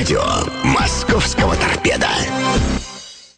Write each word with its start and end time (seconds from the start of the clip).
Радио 0.00 0.22
Московского 0.64 1.54
торпеда. 1.56 2.08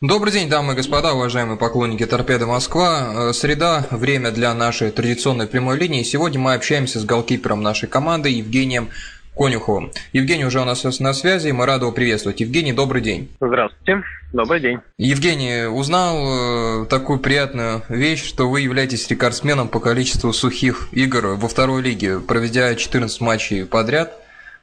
Добрый 0.00 0.32
день, 0.32 0.48
дамы 0.48 0.74
и 0.74 0.76
господа, 0.76 1.12
уважаемые 1.12 1.58
поклонники 1.58 2.06
Торпеды 2.06 2.46
Москва. 2.46 3.30
Э, 3.30 3.32
среда, 3.32 3.88
время 3.90 4.30
для 4.30 4.54
нашей 4.54 4.92
традиционной 4.92 5.48
прямой 5.48 5.76
линии. 5.76 6.04
Сегодня 6.04 6.38
мы 6.38 6.54
общаемся 6.54 7.00
с 7.00 7.04
голкипером 7.04 7.64
нашей 7.64 7.88
команды 7.88 8.28
Евгением 8.28 8.90
Конюховым. 9.36 9.90
Евгений 10.12 10.44
уже 10.44 10.60
у 10.60 10.64
нас 10.64 10.84
на 11.00 11.12
связи, 11.14 11.50
мы 11.50 11.66
рады 11.66 11.86
его 11.86 11.90
приветствовать. 11.90 12.40
Евгений, 12.40 12.72
добрый 12.72 13.02
день. 13.02 13.28
Здравствуйте, 13.40 14.04
добрый 14.32 14.60
день. 14.60 14.78
Евгений, 14.98 15.66
узнал 15.66 16.84
э, 16.84 16.86
такую 16.86 17.18
приятную 17.18 17.82
вещь, 17.88 18.24
что 18.24 18.48
вы 18.48 18.60
являетесь 18.60 19.08
рекордсменом 19.08 19.66
по 19.66 19.80
количеству 19.80 20.32
сухих 20.32 20.90
игр 20.92 21.34
во 21.34 21.48
второй 21.48 21.82
лиге, 21.82 22.20
проведя 22.20 22.72
14 22.76 23.20
матчей 23.20 23.66
подряд 23.66 24.21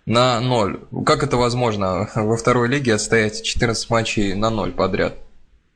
на 0.10 0.42
ноль. 0.42 0.80
Как 1.06 1.24
это 1.24 1.38
возможно 1.38 2.08
во 2.16 2.36
второй 2.36 2.68
лиге 2.68 2.96
отстоять 2.96 3.44
14 3.44 3.90
матчей 3.90 4.34
на 4.34 4.50
ноль 4.50 4.72
подряд? 4.72 5.14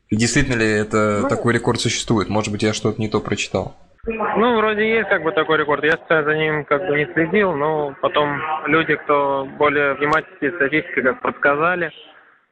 И 0.09 0.15
действительно 0.15 0.59
ли 0.59 0.69
это 0.69 1.19
ну, 1.21 1.29
такой 1.29 1.53
рекорд 1.53 1.79
существует? 1.79 2.29
Может 2.29 2.51
быть, 2.51 2.63
я 2.63 2.73
что-то 2.73 2.99
не 2.99 3.07
то 3.07 3.21
прочитал. 3.21 3.75
Ну, 4.05 4.57
вроде 4.57 4.97
есть 4.97 5.07
как 5.07 5.23
бы 5.23 5.31
такой 5.31 5.57
рекорд. 5.59 5.83
Я 5.83 5.97
за 6.09 6.35
ним 6.35 6.65
как 6.65 6.85
бы 6.87 6.97
не 6.97 7.05
следил, 7.13 7.53
но 7.53 7.95
потом 8.01 8.41
люди, 8.65 8.95
кто 8.95 9.47
более 9.57 9.93
внимательны 9.93 10.51
статистики, 10.55 11.01
как 11.01 11.21
подсказали. 11.21 11.91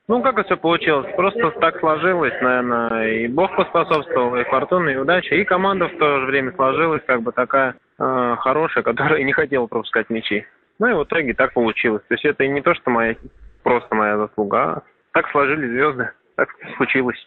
Ну, 0.07 0.21
как 0.21 0.33
это 0.37 0.43
все 0.43 0.57
получилось? 0.57 1.07
Просто 1.15 1.51
так 1.59 1.79
сложилось, 1.79 2.33
наверное, 2.41 3.07
и 3.07 3.27
Бог 3.27 3.55
поспособствовал, 3.55 4.35
и 4.35 4.43
фортуна, 4.43 4.89
и 4.89 4.97
удача, 4.97 5.35
и 5.35 5.43
команда 5.43 5.87
в 5.87 5.97
то 5.97 6.19
же 6.19 6.25
время 6.25 6.53
сложилась, 6.55 7.01
как 7.05 7.21
бы 7.21 7.31
такая 7.31 7.75
э, 7.97 8.35
хорошая, 8.39 8.83
которая 8.83 9.23
не 9.23 9.31
хотела 9.31 9.67
пропускать 9.67 10.09
мячи. 10.09 10.45
Ну 10.81 10.87
и 10.87 10.93
в 10.93 11.03
итоге 11.03 11.35
так 11.35 11.53
получилось. 11.53 12.01
То 12.07 12.15
есть 12.15 12.25
это 12.25 12.47
не 12.47 12.59
то, 12.59 12.73
что 12.73 12.89
моя, 12.89 13.15
просто 13.61 13.93
моя 13.93 14.17
заслуга, 14.17 14.57
а 14.57 14.83
так 15.13 15.29
сложились 15.29 15.69
звезды, 15.69 16.09
так 16.35 16.49
случилось. 16.75 17.17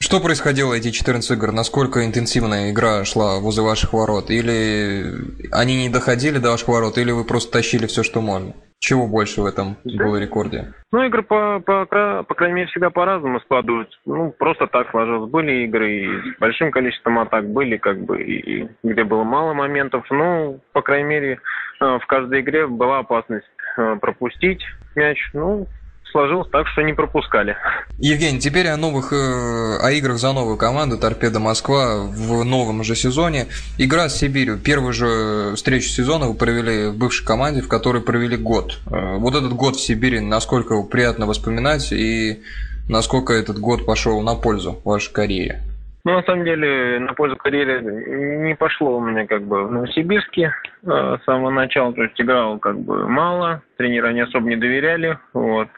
Что 0.00 0.18
происходило 0.18 0.72
эти 0.72 0.90
14 0.90 1.30
игр? 1.32 1.52
Насколько 1.52 2.06
интенсивная 2.06 2.70
игра 2.70 3.04
шла 3.04 3.38
возле 3.38 3.64
ваших 3.64 3.92
ворот? 3.92 4.30
Или 4.30 5.04
они 5.52 5.82
не 5.82 5.90
доходили 5.90 6.38
до 6.38 6.52
ваших 6.52 6.68
ворот, 6.68 6.96
или 6.96 7.10
вы 7.10 7.24
просто 7.24 7.52
тащили 7.52 7.86
все, 7.86 8.02
что 8.02 8.22
можно? 8.22 8.54
Чего 8.82 9.06
больше 9.06 9.40
в 9.40 9.46
этом 9.46 9.76
да. 9.84 10.04
было 10.04 10.16
рекорде? 10.16 10.72
Ну, 10.90 11.04
игры, 11.04 11.22
по, 11.22 11.60
по, 11.60 11.86
по 11.86 12.34
крайней 12.34 12.56
мере, 12.56 12.66
всегда 12.66 12.90
по-разному 12.90 13.38
складываются. 13.40 13.96
Ну, 14.04 14.34
просто 14.36 14.66
так 14.66 14.90
сложилось. 14.90 15.30
Были 15.30 15.64
игры 15.66 15.92
и 15.92 16.32
с 16.34 16.38
большим 16.40 16.72
количеством 16.72 17.20
атак, 17.20 17.48
были 17.48 17.76
как 17.76 18.00
бы 18.00 18.20
и, 18.20 18.68
где 18.82 19.04
было 19.04 19.22
мало 19.22 19.54
моментов. 19.54 20.04
Ну, 20.10 20.60
по 20.72 20.82
крайней 20.82 21.08
мере, 21.08 21.38
э, 21.80 21.98
в 22.02 22.04
каждой 22.08 22.40
игре 22.40 22.66
была 22.66 22.98
опасность 22.98 23.46
э, 23.78 23.96
пропустить 24.00 24.64
мяч. 24.96 25.30
Ну, 25.32 25.68
сложилось 26.12 26.48
так, 26.50 26.68
что 26.68 26.82
не 26.82 26.92
пропускали. 26.92 27.56
Евгений, 27.98 28.38
теперь 28.38 28.68
о 28.68 28.76
новых, 28.76 29.12
э, 29.12 29.78
о 29.82 29.90
играх 29.90 30.18
за 30.18 30.32
новую 30.32 30.56
команду 30.56 30.98
«Торпеда 30.98 31.40
Москва» 31.40 32.04
в 32.04 32.44
новом 32.44 32.84
же 32.84 32.94
сезоне. 32.94 33.46
Игра 33.78 34.08
с 34.08 34.18
Сибирью. 34.18 34.58
Первую 34.58 34.92
же 34.92 35.54
встречу 35.56 35.88
сезона 35.88 36.26
вы 36.26 36.34
провели 36.34 36.88
в 36.88 36.96
бывшей 36.96 37.26
команде, 37.26 37.62
в 37.62 37.68
которой 37.68 38.02
провели 38.02 38.36
год. 38.36 38.78
Э, 38.86 39.16
вот 39.16 39.34
этот 39.34 39.52
год 39.54 39.76
в 39.76 39.80
Сибири, 39.80 40.20
насколько 40.20 40.80
приятно 40.82 41.26
воспоминать 41.26 41.90
и 41.92 42.42
насколько 42.88 43.32
этот 43.32 43.58
год 43.58 43.84
пошел 43.86 44.20
на 44.22 44.34
пользу 44.34 44.80
вашей 44.84 45.12
карьере? 45.12 45.62
Ну, 46.04 46.14
на 46.14 46.22
самом 46.24 46.44
деле, 46.44 46.98
на 46.98 47.14
пользу 47.14 47.36
карьере 47.36 47.80
не 47.80 48.56
пошло 48.56 48.96
у 48.96 49.00
меня 49.00 49.24
как 49.26 49.44
бы 49.44 49.68
в 49.68 49.72
Новосибирске 49.72 50.52
э, 50.82 51.16
с 51.20 51.24
самого 51.24 51.50
начала. 51.50 51.92
То 51.92 52.02
есть 52.02 52.20
играл 52.20 52.58
как 52.58 52.80
бы 52.80 53.08
мало, 53.08 53.62
тренера 53.76 54.12
не 54.12 54.20
особо 54.20 54.48
не 54.48 54.56
доверяли. 54.56 55.18
Вот. 55.32 55.68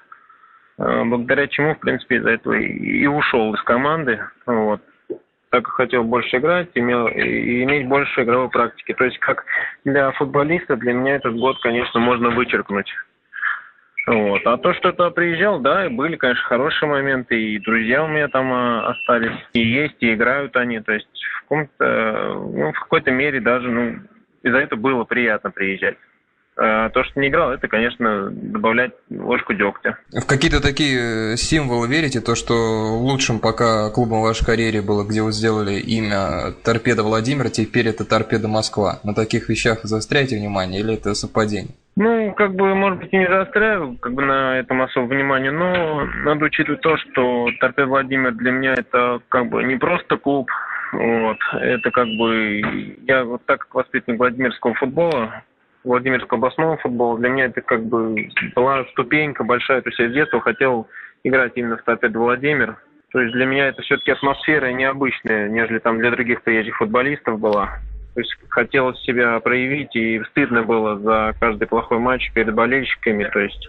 Э, 0.79 1.05
благодаря 1.05 1.47
чему, 1.47 1.75
в 1.75 1.79
принципе, 1.79 2.17
из-за 2.17 2.31
этого 2.31 2.55
и 2.55 3.07
ушел 3.07 3.55
из 3.55 3.63
команды. 3.63 4.21
Вот. 4.47 4.81
Так 5.51 5.69
хотел 5.69 6.03
больше 6.03 6.39
играть, 6.39 6.71
имел, 6.75 7.07
и 7.07 7.63
иметь 7.63 7.87
больше 7.87 8.23
игровой 8.23 8.51
практики. 8.51 8.93
То 8.95 9.05
есть, 9.05 9.19
как 9.19 9.45
для 9.85 10.11
футболиста, 10.13 10.77
для 10.77 10.93
меня 10.93 11.17
этот 11.17 11.37
год, 11.37 11.61
конечно, 11.63 12.01
можно 12.01 12.31
вычеркнуть. 12.31 12.93
Вот. 14.07 14.43
А 14.45 14.59
то, 14.59 14.75
что 14.75 14.91
туда 14.91 15.11
приезжал, 15.11 15.61
да, 15.61 15.89
были, 15.89 16.17
конечно, 16.17 16.43
хорошие 16.45 16.89
моменты, 16.89 17.41
и 17.41 17.59
друзья 17.61 18.05
у 18.05 18.09
меня 18.09 18.29
там 18.29 18.53
а, 18.53 18.91
остались, 18.91 19.39
и 19.55 19.61
есть, 19.61 19.97
и 20.01 20.13
играют 20.13 20.57
они. 20.57 20.81
То 20.81 20.93
есть, 20.93 21.09
в, 21.37 21.41
каком-то, 21.43 22.35
ну, 22.35 22.73
в 22.73 22.81
какой-то 22.81 23.13
мере 23.13 23.41
даже, 23.41 23.71
ну, 23.71 24.01
из-за 24.43 24.59
этого 24.59 24.79
было 24.79 25.05
приятно 25.05 25.51
приезжать. 25.53 25.97
А 26.57 26.89
то, 26.91 27.03
что 27.05 27.21
не 27.21 27.29
играл, 27.29 27.53
это, 27.53 27.67
конечно, 27.67 28.31
добавлять 28.31 28.93
ложку 29.11 29.55
дегтя. 29.55 29.99
В 30.13 30.27
какие-то 30.27 30.63
такие 30.63 31.33
э, 31.33 31.37
символы 31.37 31.89
верите? 31.89 32.21
То, 32.21 32.35
что 32.37 32.55
лучшим 32.97 33.41
пока 33.41 33.91
клубом 33.91 34.21
в 34.21 34.25
вашей 34.25 34.47
карьере 34.47 34.81
было, 34.81 35.05
где 35.05 35.23
вы 35.23 35.33
сделали 35.33 35.75
имя 35.81 36.53
Торпеда 36.65 37.03
Владимир, 37.03 37.51
теперь 37.51 37.89
это 37.89 38.05
Торпеда 38.05 38.47
Москва. 38.47 39.01
На 39.03 39.15
таких 39.15 39.49
вещах 39.49 39.81
заостряйте 39.83 40.37
внимание 40.37 40.81
или 40.81 40.95
это 40.95 41.15
совпадение? 41.15 41.75
Ну, 41.97 42.33
как 42.35 42.55
бы, 42.55 42.75
может 42.75 42.99
быть, 42.99 43.13
и 43.13 43.17
не 43.17 43.27
заостряю 43.27 43.97
как 44.01 44.15
бы 44.15 44.23
на 44.23 44.59
этом 44.59 44.83
особо 44.83 45.07
внимание, 45.07 45.53
но 45.53 46.05
надо 46.25 46.47
учитывать 46.47 46.81
то, 46.81 46.97
что 46.97 47.49
Торпед 47.61 47.87
Владимир 47.87 48.33
для 48.33 48.51
меня 48.51 48.75
это 48.75 49.21
как 49.29 49.49
бы 49.49 49.63
не 49.63 49.77
просто 49.77 50.17
клуб, 50.17 50.51
вот, 50.93 51.39
это 51.53 51.91
как 51.93 52.07
бы, 52.19 52.97
я 53.07 53.25
вот 53.25 53.45
так 53.47 53.61
как 53.61 53.75
воспитанник 53.75 54.19
Владимирского 54.19 54.75
футбола, 54.75 55.43
Владимирского 55.85 56.39
областного 56.39 56.77
футбола. 56.79 57.19
Для 57.19 57.29
меня 57.29 57.45
это 57.47 57.61
как 57.61 57.85
бы 57.85 58.29
была 58.55 58.85
ступенька 58.93 59.45
большая. 59.45 59.83
То 59.83 59.91
есть 59.91 59.99
я 59.99 60.09
с 60.09 60.13
детства 60.13 60.41
хотел 60.41 60.89
играть 61.23 61.53
именно 61.55 61.77
в 61.77 61.83
Торпедо 61.83 62.19
Владимир. 62.19 62.77
То 63.13 63.21
есть 63.21 63.33
для 63.33 63.47
меня 63.47 63.69
это 63.69 63.83
все-таки 63.83 64.11
атмосфера 64.11 64.73
необычная, 64.73 65.49
нежели 65.49 65.79
там 65.79 65.99
для 65.99 66.11
других 66.11 66.43
приезжих 66.43 66.77
футболистов 66.77 67.39
была. 67.39 67.79
То 68.15 68.21
есть 68.21 68.35
хотелось 68.49 69.01
себя 69.03 69.39
проявить, 69.41 69.95
и 69.95 70.23
стыдно 70.31 70.63
было 70.63 70.99
за 70.99 71.35
каждый 71.39 71.67
плохой 71.69 71.99
матч 71.99 72.33
перед 72.33 72.55
болельщиками. 72.55 73.25
То 73.25 73.41
есть 73.41 73.69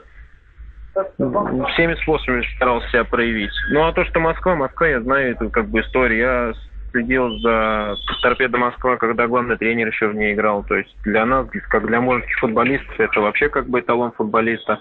всеми 1.74 1.96
способами 2.02 2.46
старался 2.56 2.88
себя 2.90 3.04
проявить. 3.04 3.52
Ну 3.70 3.86
а 3.86 3.92
то, 3.92 4.06
что 4.06 4.20
Москва, 4.20 4.56
Москва, 4.56 4.88
я 4.88 5.02
знаю 5.02 5.32
эту 5.32 5.50
как 5.50 5.68
бы 5.68 5.82
историю. 5.82 6.20
Я 6.20 6.54
следил 6.96 7.40
за 7.40 7.96
торпедо 8.22 8.58
Москва, 8.58 8.96
когда 8.96 9.28
главный 9.28 9.58
тренер 9.58 9.88
еще 9.88 10.08
в 10.08 10.16
ней 10.16 10.34
играл. 10.34 10.64
То 10.64 10.76
есть 10.76 10.96
для 11.04 11.26
нас, 11.26 11.48
как 11.70 11.86
для 11.88 12.00
мужских 12.00 12.38
футболистов, 12.40 12.98
это 12.98 13.20
вообще 13.20 13.50
как 13.50 13.68
бы 13.68 13.82
эталон 13.82 14.14
футболиста 14.14 14.80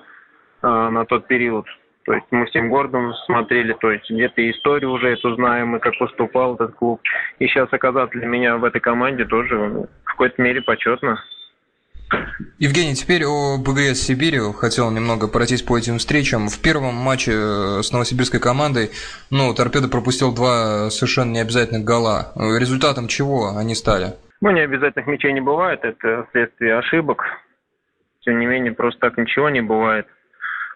э, 0.63 0.67
на 0.67 1.05
тот 1.07 1.27
период. 1.27 1.67
То 2.05 2.13
есть 2.13 2.27
мы 2.31 2.47
всем 2.47 2.69
городом 2.69 3.15
смотрели, 3.27 3.73
то 3.81 3.91
есть 3.91 4.09
где-то 4.09 4.49
историю 4.51 4.93
уже 4.93 5.09
эту 5.09 5.35
знаем, 5.35 5.75
и 5.75 5.81
как 5.81 5.99
выступал 5.99 6.55
этот 6.55 6.75
клуб. 6.75 7.01
И 7.39 7.47
сейчас 7.49 7.73
оказаться 7.73 8.17
для 8.17 8.29
меня 8.29 8.59
в 8.59 8.65
этой 8.65 8.81
команде 8.81 9.25
тоже 9.25 9.57
в 9.57 9.89
какой-то 10.05 10.41
мере 10.41 10.63
почетно. 10.63 11.19
Евгений, 12.59 12.95
теперь 12.95 13.25
о 13.25 13.59
БГС 13.59 14.01
Сибирью. 14.01 14.53
Хотел 14.53 14.91
немного 14.91 15.29
пройтись 15.29 15.63
по 15.63 15.77
этим 15.77 15.99
встречам. 15.99 16.49
В 16.49 16.61
первом 16.63 16.95
матче 16.95 17.33
э, 17.33 17.83
с 17.83 17.93
новосибирской 17.93 18.41
командой, 18.41 18.91
ну, 19.31 19.53
Торпедо 19.55 19.89
пропустил 19.89 20.35
два 20.35 20.91
совершенно 20.91 21.33
необязательных 21.33 21.85
гола. 21.85 22.33
Результатом 22.37 23.09
чего 23.09 23.57
они 23.57 23.75
стали? 23.75 24.15
Ну, 24.41 24.51
необязательных 24.51 25.07
мячей 25.07 25.33
не 25.33 25.41
бывает, 25.41 25.81
это 25.85 26.27
следствие 26.33 26.79
ошибок. 26.79 27.25
Тем 28.21 28.39
не 28.41 28.47
менее, 28.47 28.73
просто 28.73 29.01
так 29.01 29.19
ничего 29.19 29.49
не 29.49 29.61
бывает. 29.61 30.07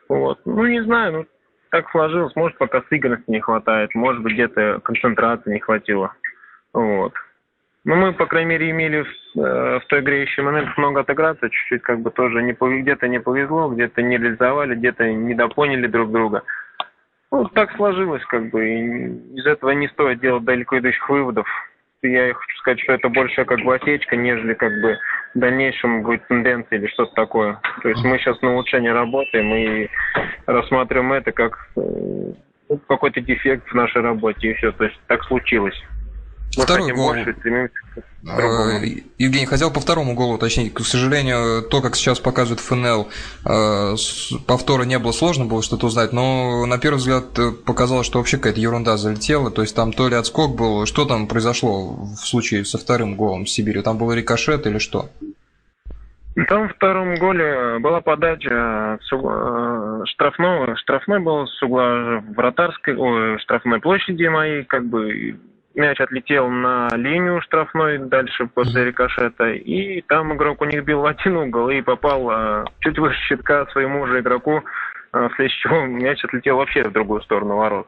Вот. 0.09 0.41
Ну, 0.45 0.67
не 0.67 0.83
знаю, 0.83 1.13
ну, 1.13 1.27
так 1.71 1.91
сложилось. 1.91 2.35
Может, 2.35 2.59
пока 2.59 2.83
сыгранности 2.89 3.31
не 3.31 3.41
хватает, 3.41 3.95
может 3.95 4.23
быть, 4.23 4.35
где-то 4.35 4.81
концентрации 4.83 5.53
не 5.53 5.61
хватило. 5.61 6.15
Вот. 6.73 7.13
Ну, 7.85 7.95
мы, 7.95 8.13
по 8.13 8.27
крайней 8.27 8.51
мере, 8.51 8.71
имели 8.71 9.03
в, 9.03 9.41
э, 9.41 9.81
в 9.81 9.87
той 9.87 10.01
игре 10.01 10.23
еще 10.23 10.43
момент 10.43 10.77
много 10.77 11.01
отыграться, 11.01 11.49
чуть-чуть 11.49 11.83
как 11.83 12.01
бы 12.01 12.11
тоже 12.11 12.43
не 12.43 12.53
где-то 12.53 13.09
не 13.09 13.21
повезло, 13.21 13.69
где-то 13.69 14.03
не 14.03 14.19
реализовали, 14.19 14.75
где-то 14.75 15.11
недопоняли 15.13 15.87
друг 15.87 16.11
друга. 16.11 16.43
Ну, 17.31 17.45
так 17.49 17.73
сложилось, 17.77 18.25
как 18.27 18.51
бы, 18.51 18.69
и 18.69 19.39
из 19.39 19.47
этого 19.47 19.71
не 19.71 19.89
стоит 19.89 20.21
делать 20.21 20.45
далеко 20.45 20.79
идущих 20.79 21.09
выводов. 21.09 21.47
Я 22.03 22.33
хочу 22.33 22.57
сказать, 22.59 22.81
что 22.81 22.93
это 22.93 23.09
больше 23.09 23.45
как 23.45 23.61
бы 23.61 23.75
осечка, 23.75 24.17
нежели 24.17 24.55
как 24.55 24.73
бы 24.81 24.97
в 25.35 25.39
дальнейшем 25.39 26.03
будет 26.03 26.27
тенденция 26.29 26.79
или 26.79 26.87
что-то 26.87 27.13
такое. 27.15 27.61
То 27.83 27.89
есть 27.89 28.05
мы 28.05 28.19
сейчас 28.19 28.41
на 28.41 28.53
улучшение 28.53 28.93
работаем 28.93 29.53
и 29.55 29.89
рассматриваем 30.47 31.13
это 31.13 31.33
как 31.33 31.69
э, 31.77 32.33
какой-то 32.87 33.21
дефект 33.21 33.69
в 33.69 33.75
нашей 33.75 34.01
работе, 34.01 34.51
и 34.51 34.55
все. 34.55 34.73
То 34.73 34.85
есть 34.85 34.99
так 35.07 35.25
случилось. 35.25 35.81
Второй 36.57 36.93
гол. 36.93 37.15
А, 38.27 38.81
Евгений, 39.19 39.47
хотел 39.47 39.71
по 39.71 39.81
второму 39.81 40.15
голу 40.15 40.35
уточнить. 40.35 40.75
К 40.75 40.81
сожалению, 40.81 41.63
то, 41.63 41.81
как 41.81 41.95
сейчас 41.95 42.19
показывает 42.19 42.61
ФНЛ, 42.61 43.09
а, 43.45 43.95
повтора 44.47 44.85
не 44.85 44.99
было 44.99 45.13
сложно 45.13 45.45
было 45.45 45.63
что-то 45.63 45.87
узнать, 45.87 46.13
но 46.13 46.67
на 46.67 46.79
первый 46.79 46.97
взгляд 46.97 47.39
э, 47.39 47.53
показалось, 47.53 48.07
что 48.07 48.19
вообще 48.19 48.39
какая-то 48.39 48.61
ерунда 48.61 48.97
залетела. 48.97 49.51
То 49.51 49.63
есть 49.63 49.77
там 49.77 49.93
то 49.93 50.09
ли 50.09 50.17
отскок 50.17 50.57
был, 50.57 50.87
что 50.87 51.05
там 51.05 51.29
произошло 51.29 52.07
в 52.15 52.17
случае 52.17 52.65
со 52.65 52.79
вторым 52.79 53.15
голом 53.15 53.45
в 53.45 53.51
Сибири? 53.51 53.83
Там 53.83 53.99
был 53.99 54.13
рикошет 54.13 54.67
или 54.67 54.79
что? 54.79 55.11
Там 56.49 56.69
в 56.69 56.75
втором 56.75 57.17
голе 57.17 57.79
была 57.81 58.01
подача 58.01 58.99
с 59.03 59.13
угла, 59.13 60.05
штрафного. 60.07 60.77
Штрафной 60.77 61.21
был 61.21 61.47
с 61.47 61.63
угла 61.63 62.23
вратарской, 62.37 62.97
ой, 62.97 63.39
штрафной 63.41 63.81
площади 63.81 64.27
моей, 64.27 64.65
как 64.65 64.87
бы 64.87 65.37
мяч 65.79 66.01
отлетел 66.01 66.49
на 66.49 66.89
линию 66.95 67.41
штрафной 67.41 67.99
дальше 67.99 68.47
после 68.47 68.87
рикошета, 68.87 69.51
и 69.51 70.03
там 70.03 70.35
игрок 70.35 70.61
у 70.61 70.65
них 70.65 70.85
бил 70.85 71.01
в 71.01 71.07
один 71.07 71.37
угол 71.37 71.71
и 71.71 71.81
попал 71.81 72.29
а, 72.31 72.65
чуть 72.81 72.99
выше 72.99 73.19
щитка 73.29 73.67
своему 73.67 74.07
же 74.07 74.21
игроку, 74.21 74.63
а, 75.13 75.29
вследствие 75.31 75.49
чего 75.63 75.87
мяч 75.87 76.23
отлетел 76.25 76.57
вообще 76.57 76.83
в 76.83 76.93
другую 76.93 77.23
сторону 77.23 77.57
ворот. 77.57 77.87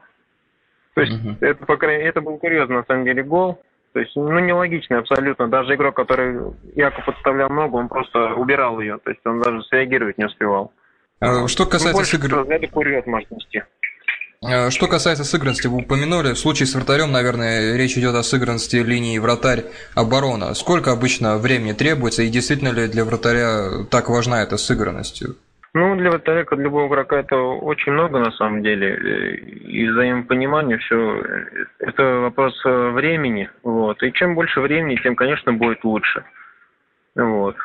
То 0.94 1.02
есть 1.02 1.12
uh-huh. 1.12 1.36
это, 1.40 1.66
по 1.66 1.76
крайней 1.76 2.04
это 2.04 2.20
был 2.20 2.38
курьезный 2.38 2.76
на 2.76 2.84
самом 2.84 3.04
деле 3.04 3.22
гол. 3.22 3.62
То 3.92 3.98
есть, 3.98 4.14
ну, 4.14 4.38
нелогично 4.38 4.98
абсолютно. 4.98 5.48
Даже 5.48 5.74
игрок, 5.74 5.96
который 5.96 6.54
Яков 6.76 7.04
подставлял 7.04 7.50
ногу, 7.50 7.76
он 7.76 7.88
просто 7.88 8.34
убирал 8.34 8.80
ее. 8.80 8.98
То 8.98 9.10
есть 9.10 9.20
он 9.24 9.40
даже 9.40 9.62
среагировать 9.64 10.16
не 10.16 10.26
успевал. 10.26 10.72
А, 11.20 11.48
что 11.48 11.66
касается 11.66 12.18
ну, 12.18 12.24
игр... 12.24 12.52
Это 12.52 12.66
курьез 12.68 13.04
может 13.06 13.30
нести. 13.30 13.62
Э, 14.42 14.70
что 14.70 14.86
касается 14.86 15.24
сыгранности, 15.24 15.66
вы 15.66 15.78
упомянули, 15.82 16.32
в 16.32 16.38
случае 16.38 16.66
с 16.66 16.74
вратарем, 16.74 17.12
наверное, 17.12 17.76
речь 17.76 17.98
идет 17.98 18.14
о 18.14 18.22
сыгранности 18.22 18.76
линии 18.76 19.18
вратарь-оборона. 19.18 20.54
Сколько 20.54 20.92
обычно 20.92 21.36
времени 21.36 21.72
требуется, 21.72 22.22
и 22.22 22.30
действительно 22.30 22.72
ли 22.72 22.88
для 22.88 23.04
вратаря 23.04 23.84
так 23.90 24.08
важна 24.08 24.42
эта 24.42 24.56
сыгранность? 24.56 25.22
Ну, 25.74 25.94
для 25.96 26.10
вратаря, 26.10 26.44
как 26.44 26.56
для 26.56 26.64
любого 26.64 26.88
игрока, 26.88 27.20
это 27.20 27.36
очень 27.36 27.92
много 27.92 28.18
на 28.18 28.32
самом 28.32 28.62
деле. 28.62 29.36
И 29.36 29.86
взаимопонимания, 29.86 30.78
все. 30.78 31.22
Это 31.78 32.02
вопрос 32.02 32.54
времени. 32.64 33.50
Вот. 33.62 34.02
И 34.02 34.12
чем 34.14 34.34
больше 34.34 34.62
времени, 34.62 34.98
тем, 35.02 35.16
конечно, 35.16 35.52
будет 35.52 35.84
лучше. 35.84 36.24
Вот. 37.14 37.56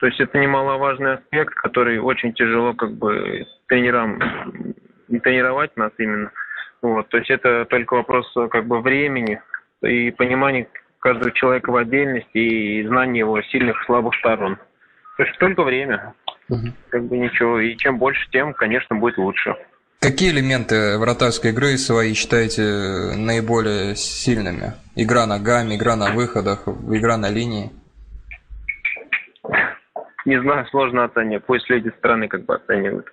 То 0.00 0.06
есть 0.06 0.20
это 0.20 0.38
немаловажный 0.38 1.14
аспект, 1.14 1.54
который 1.54 1.98
очень 1.98 2.34
тяжело 2.34 2.74
как 2.74 2.92
бы 2.92 3.46
тренерам 3.68 4.20
не 5.08 5.20
тренировать 5.20 5.76
нас 5.76 5.92
именно. 5.98 6.30
Вот, 6.82 7.08
то 7.08 7.18
есть 7.18 7.30
это 7.30 7.64
только 7.66 7.94
вопрос 7.94 8.26
как 8.50 8.66
бы 8.66 8.80
времени 8.80 9.40
и 9.82 10.10
понимания 10.10 10.68
каждого 11.00 11.30
человека 11.32 11.70
в 11.70 11.76
отдельности 11.76 12.38
и 12.38 12.86
знания 12.86 13.20
его 13.20 13.40
сильных 13.42 13.80
и 13.80 13.86
слабых 13.86 14.14
сторон. 14.16 14.58
То 15.16 15.22
есть 15.22 15.38
только 15.38 15.62
время. 15.62 16.14
Угу. 16.48 16.66
Как 16.90 17.04
бы 17.04 17.16
ничего. 17.16 17.60
И 17.60 17.76
чем 17.76 17.98
больше, 17.98 18.28
тем, 18.30 18.52
конечно, 18.54 18.96
будет 18.96 19.18
лучше. 19.18 19.54
Какие 20.00 20.30
элементы 20.30 20.98
вратарской 20.98 21.50
игры 21.50 21.76
свои 21.78 22.12
считаете 22.12 23.16
наиболее 23.16 23.96
сильными? 23.96 24.74
Игра 24.94 25.26
ногами, 25.26 25.76
игра 25.76 25.96
на 25.96 26.12
выходах, 26.12 26.68
игра 26.68 27.16
на 27.16 27.30
линии? 27.30 27.70
Не 30.26 30.40
знаю, 30.40 30.66
сложно 30.66 31.04
оценивать. 31.04 31.44
Пусть 31.44 31.68
люди 31.70 31.90
страны 31.98 32.28
как 32.28 32.44
бы 32.44 32.56
оценивают. 32.56 33.06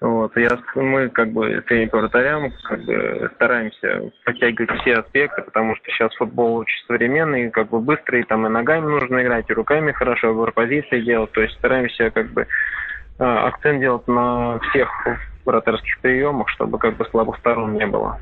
Вот, 0.00 0.36
я, 0.36 0.50
мы 0.76 1.08
как 1.08 1.32
бы 1.32 1.60
тренинг 1.66 1.90
по 1.90 1.98
вратарям 1.98 2.52
как 2.62 2.84
бы 2.84 3.30
стараемся 3.34 4.12
подтягивать 4.24 4.80
все 4.80 4.94
аспекты, 4.94 5.42
потому 5.42 5.74
что 5.74 5.90
сейчас 5.90 6.14
футбол 6.14 6.58
очень 6.58 6.86
современный, 6.86 7.50
как 7.50 7.70
бы 7.70 7.80
быстрый, 7.80 8.22
там 8.22 8.46
и 8.46 8.48
ногами 8.48 8.86
нужно 8.86 9.20
играть, 9.20 9.50
и 9.50 9.52
руками 9.52 9.90
хорошо, 9.90 10.32
выбор 10.32 10.52
позиции 10.52 11.00
делать, 11.00 11.32
то 11.32 11.40
есть 11.40 11.54
стараемся 11.54 12.10
как 12.10 12.30
бы 12.30 12.46
а, 13.18 13.48
акцент 13.48 13.80
делать 13.80 14.06
на 14.06 14.60
всех 14.70 14.88
вратарских 15.44 15.98
приемах, 16.00 16.48
чтобы 16.50 16.78
как 16.78 16.96
бы 16.96 17.04
слабых 17.06 17.36
сторон 17.38 17.74
не 17.74 17.86
было. 17.86 18.20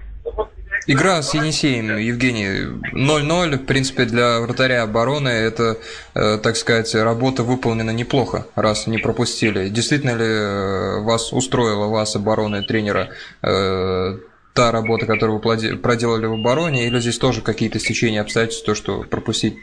Игра 0.87 1.23
с 1.23 1.35
Енисеем, 1.35 1.97
Евгений, 1.97 2.67
0-0, 2.93 3.57
в 3.57 3.67
принципе, 3.67 4.05
для 4.05 4.41
вратаря 4.41 4.83
обороны 4.83 5.29
это, 5.29 5.77
э, 6.15 6.39
так 6.39 6.57
сказать, 6.57 6.95
работа 6.95 7.43
выполнена 7.43 7.91
неплохо, 7.91 8.47
раз 8.55 8.87
не 8.87 8.99
пропустили. 8.99 9.69
Действительно 9.69 10.17
ли 10.17 10.25
э, 10.25 11.01
вас 11.03 11.33
устроила, 11.33 11.89
вас, 11.89 12.15
обороны 12.15 12.63
тренера, 12.63 13.09
э, 13.43 14.19
та 14.55 14.73
работа, 14.73 15.07
которую 15.07 15.41
вы 15.41 15.77
проделали 15.77 16.27
в 16.27 16.35
обороне, 16.35 16.87
или 16.87 16.99
здесь 17.01 17.19
тоже 17.19 17.43
какие-то 17.43 17.79
стечения 17.79 18.21
обстоятельств, 18.21 18.65
то, 18.65 18.75
что 18.75 19.03
пропустить, 19.03 19.59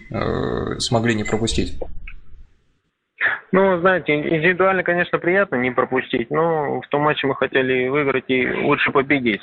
смогли 0.77 1.16
не 1.16 1.24
пропустить? 1.24 1.80
Ну, 3.51 3.80
знаете, 3.80 4.16
индивидуально, 4.16 4.83
конечно, 4.83 5.18
приятно 5.18 5.56
не 5.56 5.71
пропустить, 5.71 6.30
но 6.30 6.81
в 6.81 6.88
том 6.89 7.01
матче 7.01 7.25
мы 7.25 7.36
хотели 7.36 7.88
выиграть 7.88 8.25
и 8.27 8.48
лучше 8.51 8.92
победить. 8.92 9.42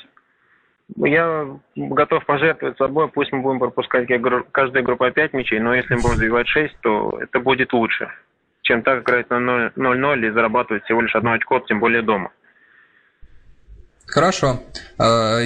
Я 0.97 1.59
готов 1.77 2.25
пожертвовать 2.27 2.77
собой, 2.77 3.09
пусть 3.09 3.33
мы 3.33 3.43
будем 3.43 3.59
пропускать 3.59 4.09
каждая 4.53 4.83
группа 4.83 5.11
5 5.11 5.33
мячей, 5.33 5.59
но 5.59 5.75
если 5.75 5.95
мы 5.95 6.03
будем 6.03 6.17
забивать 6.17 6.49
6, 6.49 6.81
то 6.81 7.19
это 7.21 7.41
будет 7.41 7.73
лучше, 7.73 8.11
чем 8.63 8.83
так 8.83 9.03
играть 9.03 9.31
на 9.31 9.73
0-0 9.77 10.27
и 10.27 10.31
зарабатывать 10.31 10.85
всего 10.85 11.01
лишь 11.01 11.15
одно 11.15 11.33
очко, 11.33 11.61
тем 11.61 11.81
более 11.81 12.03
дома. 12.03 12.31
Хорошо. 14.11 14.61
А, 14.99 15.39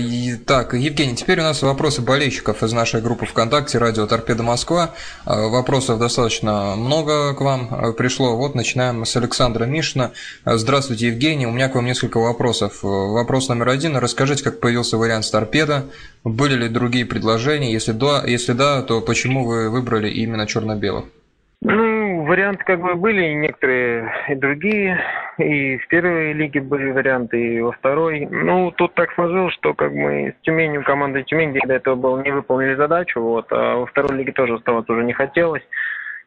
так, 0.46 0.72
Евгений, 0.72 1.14
теперь 1.14 1.40
у 1.40 1.42
нас 1.42 1.62
вопросы 1.62 2.00
болельщиков 2.00 2.62
из 2.62 2.72
нашей 2.72 3.02
группы 3.02 3.26
ВКонтакте 3.26 3.76
«Радио 3.76 4.06
Торпеда 4.06 4.42
Москва». 4.42 4.94
А, 5.26 5.48
вопросов 5.48 5.98
достаточно 5.98 6.74
много 6.74 7.34
к 7.34 7.42
вам 7.42 7.68
а, 7.70 7.92
пришло. 7.92 8.36
Вот 8.36 8.54
начинаем 8.54 9.04
с 9.04 9.14
Александра 9.16 9.66
Мишина. 9.66 10.12
Здравствуйте, 10.46 11.08
Евгений. 11.08 11.46
У 11.46 11.50
меня 11.50 11.68
к 11.68 11.74
вам 11.74 11.84
несколько 11.84 12.18
вопросов. 12.18 12.78
Вопрос 12.82 13.48
номер 13.48 13.68
один. 13.68 13.96
Расскажите, 13.98 14.42
как 14.42 14.60
появился 14.60 14.96
вариант 14.96 15.26
с 15.26 15.30
торпеда? 15.30 15.84
Были 16.24 16.54
ли 16.54 16.68
другие 16.68 17.04
предложения? 17.04 17.70
Если 17.70 17.92
да, 17.92 18.24
если 18.26 18.54
да 18.54 18.80
то 18.80 19.02
почему 19.02 19.44
вы 19.44 19.68
выбрали 19.68 20.08
именно 20.08 20.46
черно-белых? 20.46 21.04
Ну, 21.60 22.03
варианты 22.24 22.64
как 22.64 22.80
бы 22.80 22.94
были 22.94 23.34
некоторые 23.34 24.12
и 24.28 24.34
другие. 24.34 25.00
И 25.38 25.78
в 25.78 25.88
первой 25.88 26.32
лиге 26.32 26.60
были 26.60 26.90
варианты, 26.90 27.56
и 27.56 27.60
во 27.60 27.72
второй. 27.72 28.26
Ну, 28.30 28.70
тут 28.70 28.94
так 28.94 29.12
сложилось, 29.14 29.54
что 29.54 29.74
как 29.74 29.92
мы 29.92 30.34
с 30.38 30.44
Тюменью, 30.44 30.84
командой 30.84 31.24
Тюмень, 31.24 31.50
где 31.50 31.66
до 31.66 31.74
этого 31.74 31.94
было, 31.96 32.22
не 32.22 32.30
выполнили 32.30 32.74
задачу, 32.74 33.20
вот, 33.20 33.46
а 33.50 33.76
во 33.76 33.86
второй 33.86 34.16
лиге 34.18 34.32
тоже 34.32 34.54
оставаться 34.54 34.92
уже 34.92 35.04
не 35.04 35.12
хотелось. 35.12 35.62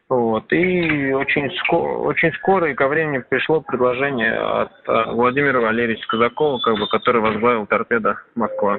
Вот. 0.08 0.50
И 0.54 1.12
очень, 1.12 1.50
скоро, 1.64 1.98
очень 1.98 2.32
скоро 2.32 2.70
и 2.70 2.74
ко 2.74 2.88
времени 2.88 3.18
пришло 3.18 3.60
предложение 3.60 4.38
от 4.38 4.72
а, 4.86 5.12
Владимира 5.12 5.60
Валерьевича 5.60 6.08
Казакова, 6.08 6.58
как 6.60 6.78
бы, 6.78 6.88
который 6.88 7.20
возглавил 7.20 7.66
торпеда 7.66 8.18
Москва. 8.34 8.78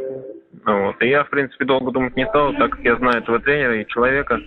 Вот. 0.66 1.02
И 1.04 1.08
я, 1.08 1.24
в 1.24 1.30
принципе, 1.30 1.66
долго 1.66 1.92
думать 1.92 2.16
не 2.16 2.26
стал, 2.26 2.54
так 2.54 2.72
как 2.72 2.80
я 2.80 2.96
знаю 2.96 3.18
этого 3.20 3.40
тренера 3.40 3.80
и 3.80 3.88
человека. 3.88 4.40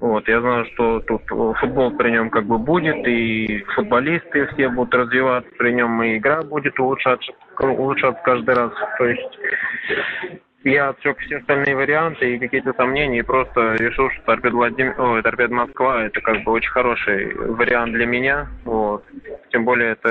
Вот. 0.00 0.26
Я 0.26 0.40
знаю, 0.40 0.66
что 0.74 1.00
тут 1.00 1.22
футбол 1.28 1.96
при 1.96 2.10
нем 2.10 2.30
как 2.30 2.46
бы 2.46 2.58
будет, 2.58 3.06
и 3.06 3.64
футболисты 3.76 4.48
все 4.48 4.68
будут 4.68 4.92
развиваться 4.92 5.50
при 5.56 5.70
нем, 5.72 6.02
и 6.02 6.18
игра 6.18 6.42
будет 6.42 6.78
улучшаться, 6.80 7.32
улучшаться 7.60 8.20
каждый 8.24 8.56
раз. 8.56 8.72
То 8.98 9.06
есть 9.06 9.38
я 10.64 10.88
отсек 10.88 11.18
все 11.18 11.38
остальные 11.38 11.76
варианты 11.76 12.34
и 12.34 12.38
какие-то 12.38 12.72
сомнения, 12.72 13.18
и 13.18 13.22
просто 13.22 13.74
решил, 13.74 14.10
что 14.10 14.22
торпед, 14.22 14.52
Владимир, 14.52 15.00
ой, 15.00 15.22
торпед 15.22 15.50
Москва 15.50 16.04
это 16.04 16.20
как 16.20 16.42
бы 16.44 16.52
очень 16.52 16.70
хороший 16.70 17.34
вариант 17.34 17.92
для 17.92 18.06
меня. 18.06 18.48
Вот. 18.64 19.04
Тем 19.50 19.64
более 19.64 19.92
это 19.92 20.10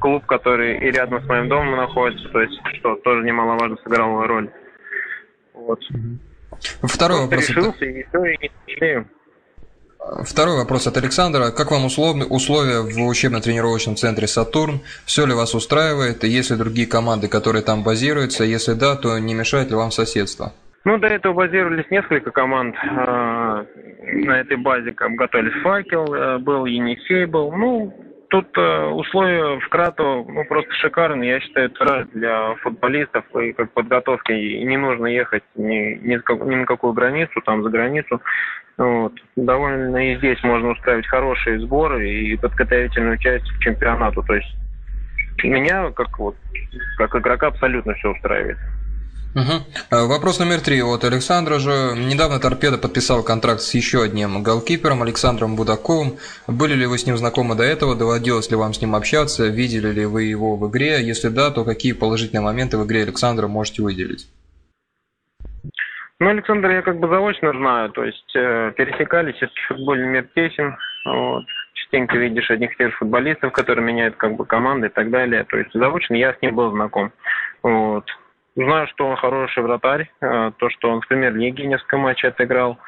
клуб, 0.00 0.26
который 0.26 0.78
и 0.78 0.90
рядом 0.90 1.22
с 1.22 1.26
моим 1.26 1.48
домом 1.48 1.76
находится, 1.76 2.28
то 2.28 2.40
есть 2.40 2.60
что 2.74 2.96
тоже 2.96 3.24
немаловажно 3.24 3.76
сыграло 3.84 4.26
роль. 4.26 4.50
Вот. 5.54 5.80
Второй 6.82 7.22
вопрос. 7.22 7.48
Решился, 7.48 7.84
и 7.84 8.02
все, 8.04 8.24
и 8.24 8.36
не 8.40 9.06
Второй 10.24 10.56
вопрос 10.56 10.86
от 10.86 10.96
Александра. 10.96 11.50
Как 11.50 11.70
вам 11.70 11.86
условия 11.86 12.80
в 12.80 13.06
учебно-тренировочном 13.08 13.96
центре 13.96 14.26
«Сатурн»? 14.26 14.80
Все 15.04 15.26
ли 15.26 15.34
вас 15.34 15.54
устраивает? 15.54 16.22
И 16.22 16.28
есть 16.28 16.50
ли 16.50 16.56
другие 16.56 16.86
команды, 16.86 17.28
которые 17.28 17.62
там 17.62 17.82
базируются? 17.82 18.44
Если 18.44 18.74
да, 18.74 18.94
то 18.94 19.18
не 19.18 19.34
мешает 19.34 19.70
ли 19.70 19.76
вам 19.76 19.90
соседство? 19.90 20.52
Ну, 20.84 20.98
до 20.98 21.08
этого 21.08 21.32
базировались 21.32 21.90
несколько 21.90 22.30
команд 22.30 22.76
э, 22.76 22.86
на 22.86 24.40
этой 24.40 24.56
базе. 24.56 24.92
Как 24.92 25.10
готовились 25.12 25.60
«Факел», 25.62 26.14
э, 26.14 26.38
был 26.38 26.66
«Енисей», 26.66 27.24
был. 27.24 27.50
Ну, 27.50 27.92
тут 28.28 28.46
э, 28.56 28.84
условия 28.86 29.58
в 29.58 29.68
Крату 29.68 30.26
ну, 30.28 30.44
просто 30.44 30.72
шикарные. 30.74 31.30
Я 31.30 31.40
считаю, 31.40 31.70
это 31.70 32.06
для 32.12 32.54
футболистов 32.56 33.24
и 33.36 33.52
как 33.52 33.70
подготовки. 33.72 34.32
И 34.32 34.64
не 34.64 34.76
нужно 34.76 35.06
ехать 35.06 35.44
ни, 35.54 35.98
ни, 36.02 36.14
ни 36.50 36.54
на 36.54 36.66
какую 36.66 36.92
границу, 36.92 37.40
там 37.44 37.62
за 37.62 37.70
границу. 37.70 38.20
Вот. 38.76 39.12
Довольно 39.36 39.96
и 40.12 40.16
здесь 40.16 40.42
можно 40.42 40.70
устраивать 40.70 41.06
хорошие 41.06 41.60
сборы 41.60 42.08
и 42.08 42.36
подготовительную 42.36 43.18
часть 43.18 43.50
к 43.50 43.60
чемпионату. 43.60 44.22
То 44.22 44.34
есть 44.34 44.54
меня, 45.42 45.90
как 45.90 46.18
вот, 46.18 46.36
как 46.98 47.14
игрока, 47.16 47.48
абсолютно 47.48 47.94
все 47.94 48.12
устраивает. 48.12 48.58
Угу. 49.36 50.06
Вопрос 50.08 50.40
номер 50.40 50.60
три 50.64 50.80
от 50.80 51.04
Александра 51.04 51.58
же. 51.58 51.94
Недавно 51.94 52.40
Торпеда 52.40 52.78
подписал 52.78 53.22
контракт 53.22 53.60
с 53.60 53.74
еще 53.74 54.02
одним 54.02 54.42
голкипером 54.42 55.02
Александром 55.02 55.56
Будаковым. 55.56 56.16
Были 56.48 56.72
ли 56.72 56.86
вы 56.86 56.96
с 56.96 57.06
ним 57.06 57.18
знакомы 57.18 57.54
до 57.54 57.62
этого? 57.62 57.94
Доводилось 57.94 58.50
ли 58.50 58.56
вам 58.56 58.72
с 58.72 58.80
ним 58.80 58.94
общаться? 58.94 59.46
Видели 59.48 59.92
ли 59.92 60.06
вы 60.06 60.22
его 60.22 60.56
в 60.56 60.70
игре? 60.70 61.02
Если 61.02 61.28
да, 61.28 61.50
то 61.50 61.64
какие 61.64 61.92
положительные 61.92 62.42
моменты 62.42 62.78
в 62.78 62.86
игре 62.86 63.02
Александра 63.02 63.46
можете 63.46 63.82
выделить? 63.82 64.26
Ну, 66.18 66.30
Александр 66.30 66.70
я 66.70 66.80
как 66.80 66.98
бы 66.98 67.06
заочно 67.08 67.52
знаю, 67.52 67.90
то 67.90 68.02
есть 68.02 68.34
э, 68.34 68.72
пересекались, 68.74 69.36
это 69.36 69.52
футбольный 69.68 70.08
мир. 70.08 70.26
Вот. 71.04 71.44
частенько 71.74 72.16
видишь 72.16 72.50
одних 72.50 72.72
и 72.72 72.76
тех 72.78 72.88
же 72.88 72.96
футболистов, 72.96 73.52
которые 73.52 73.84
меняют 73.84 74.16
как 74.16 74.34
бы 74.34 74.46
команды 74.46 74.86
и 74.86 74.90
так 74.90 75.10
далее. 75.10 75.44
То 75.44 75.58
есть 75.58 75.74
заочно 75.74 76.14
я 76.14 76.32
с 76.32 76.40
ним 76.40 76.54
был 76.54 76.70
знаком. 76.70 77.12
Вот. 77.62 78.06
Знаю, 78.56 78.86
что 78.88 79.06
он 79.06 79.16
хороший 79.16 79.62
вратарь, 79.62 80.10
э, 80.22 80.52
то, 80.56 80.70
что 80.70 80.90
он 80.90 81.02
в 81.02 81.08
премьер-лиге 81.08 81.66
несколько 81.66 81.98
матчей 81.98 82.30
отыграл. 82.30 82.78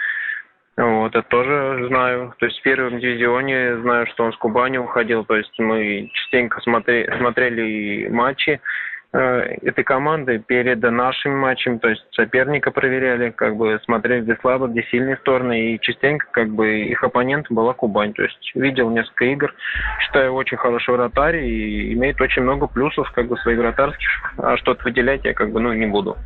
Вот, 0.79 1.15
это 1.15 1.29
тоже 1.29 1.87
знаю. 1.89 2.35
То 2.39 2.47
есть 2.47 2.61
в 2.61 2.63
первом 2.63 3.01
дивизионе 3.01 3.79
знаю, 3.83 4.07
что 4.07 4.25
он 4.25 4.33
с 4.33 4.37
Кубани 4.37 4.79
уходил. 4.79 5.25
То 5.25 5.37
есть 5.37 5.53
мы 5.59 6.09
частенько 6.15 6.61
смотри, 6.63 7.07
смотрели 7.19 8.09
матчи. 8.09 8.61
Э, 9.11 9.57
этой 9.63 9.85
команды 9.85 10.39
перед 10.39 10.83
нашими 10.83 11.35
матчами, 11.35 11.79
то 11.79 11.89
есть 11.89 12.05
соперника 12.13 12.71
проверяли, 12.71 13.31
как 13.31 13.57
бы 13.57 13.81
смотрели, 13.87 14.21
где 14.21 14.37
слабо, 14.43 14.67
где 14.67 14.83
сильные 14.91 15.17
стороны, 15.17 15.73
и 15.73 15.81
частенько 15.81 16.27
как 16.31 16.51
бы 16.51 16.81
их 16.81 17.03
оппонентом 17.03 17.57
была 17.57 17.73
Кубань. 17.73 18.13
То 18.13 18.25
есть 18.25 18.53
видел 18.55 18.91
несколько 18.91 19.25
игр, 19.25 19.55
считаю, 20.01 20.35
очень 20.35 20.59
хороший 20.59 20.93
вратарь 20.95 21.37
и 21.37 21.95
имеет 21.95 22.21
очень 22.21 22.43
много 22.43 22.67
плюсов 22.67 23.11
как 23.13 23.29
бы 23.29 23.39
своих 23.39 23.59
вратарских, 23.59 24.09
а 24.37 24.59
что-то 24.59 24.85
выделять 24.85 25.25
я 25.25 25.33
как 25.33 25.53
бы 25.53 25.61
ну 25.61 25.73
не 25.73 25.87
буду. 25.87 26.19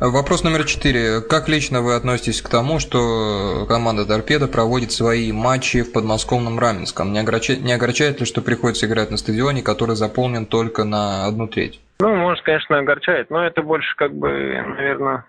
Вопрос 0.00 0.42
номер 0.42 0.64
четыре. 0.64 1.20
Как 1.20 1.48
лично 1.48 1.82
вы 1.82 1.94
относитесь 1.94 2.42
к 2.42 2.48
тому, 2.48 2.80
что 2.80 3.64
команда 3.68 4.06
«Торпеда» 4.06 4.48
проводит 4.48 4.90
свои 4.90 5.30
матчи 5.30 5.82
в 5.82 5.92
подмосковном 5.92 6.58
Раменском? 6.58 7.12
Не 7.12 7.20
огорчает, 7.20 7.60
не 7.62 7.72
огорчает 7.72 8.18
ли, 8.18 8.26
что 8.26 8.42
приходится 8.42 8.86
играть 8.86 9.12
на 9.12 9.16
стадионе, 9.16 9.62
который 9.62 9.94
заполнен 9.94 10.46
только 10.46 10.82
на 10.82 11.26
одну 11.26 11.46
треть? 11.46 11.80
Ну, 12.00 12.14
может, 12.16 12.44
конечно, 12.44 12.78
огорчает, 12.78 13.30
но 13.30 13.44
это 13.44 13.62
больше 13.62 13.94
как 13.96 14.12
бы, 14.12 14.28
наверное, 14.76 15.24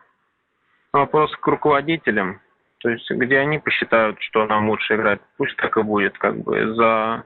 вопрос 0.91 1.35
к 1.35 1.47
руководителям. 1.47 2.41
То 2.79 2.89
есть, 2.89 3.09
где 3.09 3.37
они 3.39 3.59
посчитают, 3.59 4.17
что 4.21 4.45
нам 4.45 4.69
лучше 4.69 4.95
играть, 4.95 5.21
пусть 5.37 5.55
так 5.57 5.77
и 5.77 5.83
будет, 5.83 6.17
как 6.17 6.37
бы 6.37 6.73
за 6.73 7.23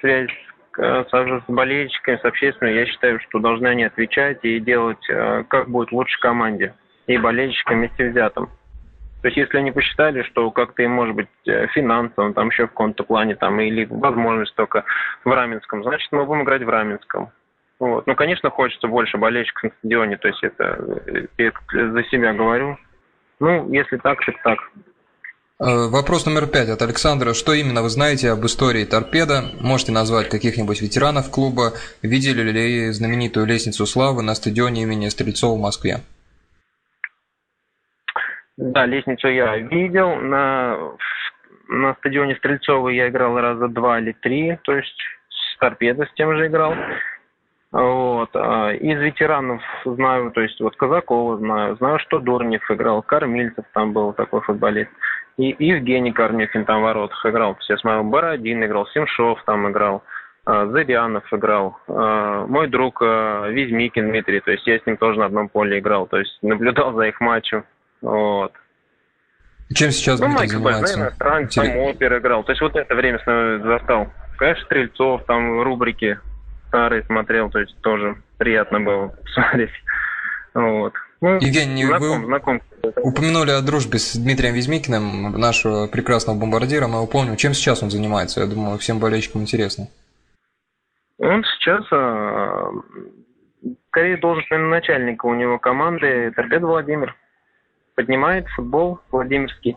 связь 0.00 0.30
Э, 0.78 1.04
с 1.10 1.42
болельщиками, 1.48 2.16
с 2.16 2.24
общественностью, 2.24 2.80
я 2.80 2.86
считаю, 2.86 3.20
что 3.20 3.38
должны 3.38 3.68
они 3.68 3.84
отвечать 3.84 4.40
и 4.42 4.60
делать, 4.60 5.08
э, 5.08 5.44
как 5.48 5.68
будет 5.68 5.90
лучше 5.90 6.20
команде 6.20 6.74
и 7.06 7.16
болельщикам 7.16 7.78
вместе 7.78 8.10
взятым. 8.10 8.50
То 9.22 9.28
есть, 9.28 9.38
если 9.38 9.56
они 9.56 9.72
посчитали, 9.72 10.22
что 10.22 10.50
как-то 10.50 10.82
им, 10.82 10.92
может 10.92 11.14
быть, 11.14 11.28
э, 11.46 11.66
финансово, 11.68 12.34
там 12.34 12.48
еще 12.48 12.66
в 12.66 12.70
каком-то 12.70 13.04
плане, 13.04 13.36
там, 13.36 13.58
или 13.60 13.86
возможность 13.86 14.54
только 14.54 14.84
в 15.24 15.30
Раменском, 15.30 15.82
значит, 15.82 16.12
мы 16.12 16.26
будем 16.26 16.42
играть 16.42 16.62
в 16.62 16.68
Раменском. 16.68 17.30
Вот. 17.78 18.06
Ну, 18.06 18.14
конечно, 18.14 18.50
хочется 18.50 18.88
больше 18.88 19.18
болельщиков 19.18 19.64
на 19.64 19.70
стадионе, 19.78 20.16
то 20.16 20.28
есть 20.28 20.42
это 20.42 20.78
за 21.72 22.04
себя 22.04 22.32
говорю. 22.32 22.78
Ну, 23.38 23.70
если 23.72 23.98
так, 23.98 24.18
так 24.24 24.42
так. 24.42 24.58
Э, 25.58 25.88
вопрос 25.88 26.26
номер 26.26 26.46
пять 26.46 26.68
от 26.68 26.82
Александра. 26.82 27.32
Что 27.32 27.52
именно 27.52 27.82
вы 27.82 27.88
знаете 27.88 28.30
об 28.30 28.44
истории 28.44 28.84
торпеда? 28.84 29.42
Можете 29.60 29.92
назвать 29.92 30.28
каких-нибудь 30.28 30.82
ветеранов 30.82 31.30
клуба? 31.30 31.72
Видели 32.02 32.42
ли 32.50 32.90
знаменитую 32.92 33.46
лестницу 33.46 33.86
славы 33.86 34.22
на 34.22 34.34
стадионе 34.34 34.82
имени 34.82 35.08
Стрельцова 35.08 35.56
в 35.56 35.60
Москве? 35.60 35.96
Да, 38.58 38.86
лестницу 38.86 39.28
я 39.28 39.56
видел. 39.56 40.16
На, 40.16 40.78
на 41.68 41.94
стадионе 41.96 42.36
Стрельцова 42.36 42.88
я 42.88 43.08
играл 43.08 43.38
раза 43.38 43.68
два 43.68 43.98
или 43.98 44.12
три, 44.12 44.58
то 44.62 44.74
есть 44.76 44.96
с 45.28 45.58
торпедо 45.58 46.04
с 46.04 46.12
тем 46.14 46.36
же 46.36 46.46
играл. 46.46 46.74
Вот. 47.76 48.30
А 48.34 48.70
из 48.72 48.98
ветеранов 48.98 49.60
знаю, 49.84 50.30
то 50.30 50.40
есть 50.40 50.58
вот 50.60 50.74
Казакова 50.76 51.36
знаю, 51.36 51.76
знаю, 51.76 51.98
что 51.98 52.20
Дурнев 52.20 52.62
играл, 52.70 53.02
Кормильцев 53.02 53.66
там 53.74 53.92
был 53.92 54.14
такой 54.14 54.40
футболист. 54.40 54.90
И 55.36 55.54
Евгений 55.58 56.12
Кормихин 56.12 56.64
там 56.64 56.80
в 56.80 56.84
воротах 56.84 57.26
играл. 57.26 57.56
Все 57.60 57.76
смотрел, 57.76 58.04
Бородин 58.04 58.64
играл, 58.64 58.86
Семшов 58.94 59.42
там 59.44 59.70
играл. 59.70 60.02
А, 60.46 60.66
Зарянов 60.68 61.30
играл, 61.34 61.76
а, 61.88 62.46
мой 62.46 62.68
друг 62.68 63.02
Визмикин 63.02 64.08
Дмитрий, 64.08 64.40
то 64.40 64.52
есть 64.52 64.66
я 64.66 64.78
с 64.78 64.86
ним 64.86 64.96
тоже 64.96 65.18
на 65.18 65.26
одном 65.26 65.48
поле 65.48 65.80
играл, 65.80 66.06
то 66.06 66.18
есть 66.18 66.38
наблюдал 66.40 66.94
за 66.94 67.08
их 67.08 67.20
матчем, 67.20 67.64
вот. 68.00 68.52
Чем 69.74 69.90
сейчас 69.90 70.20
ну, 70.20 70.28
Дмитрий 70.28 70.46
занимается? 70.46 71.00
иностранец, 71.00 71.54
там 71.54 71.76
опер 71.78 72.18
играл, 72.18 72.44
то 72.44 72.52
есть 72.52 72.62
вот 72.62 72.76
это 72.76 72.94
время 72.94 73.20
застал. 73.64 74.06
Конечно, 74.38 74.64
Стрельцов, 74.66 75.24
там 75.24 75.62
рубрики 75.62 76.16
старые 76.68 77.02
смотрел, 77.04 77.50
то 77.50 77.58
есть 77.60 77.76
тоже 77.80 78.16
приятно 78.38 78.80
было 78.80 79.14
смотреть, 79.34 79.70
вот. 80.54 80.94
Ну, 81.20 81.36
Евгений, 81.36 81.86
знаком, 81.86 82.20
вы 82.20 82.26
знаком. 82.26 82.62
упомянули 83.02 83.50
о 83.50 83.62
дружбе 83.62 83.98
с 83.98 84.16
Дмитрием 84.16 84.54
Визмикиным, 84.54 85.32
нашего 85.32 85.86
прекрасного 85.86 86.38
бомбардира. 86.38 86.86
Мы 86.86 86.96
его 86.96 87.06
помним. 87.06 87.36
Чем 87.36 87.54
сейчас 87.54 87.82
он 87.82 87.90
занимается? 87.90 88.40
Я 88.40 88.46
думаю, 88.46 88.76
всем 88.78 88.98
болельщикам 88.98 89.40
интересно. 89.40 89.88
Он 91.18 91.42
сейчас 91.42 91.82
а, 91.90 92.70
скорее 93.88 94.18
наверное, 94.18 94.68
начальника 94.68 95.24
у 95.24 95.34
него 95.34 95.58
команды 95.58 96.30
Торпедо 96.36 96.66
Владимир. 96.66 97.16
Поднимает 97.94 98.46
футбол 98.48 99.00
Владимирский. 99.10 99.74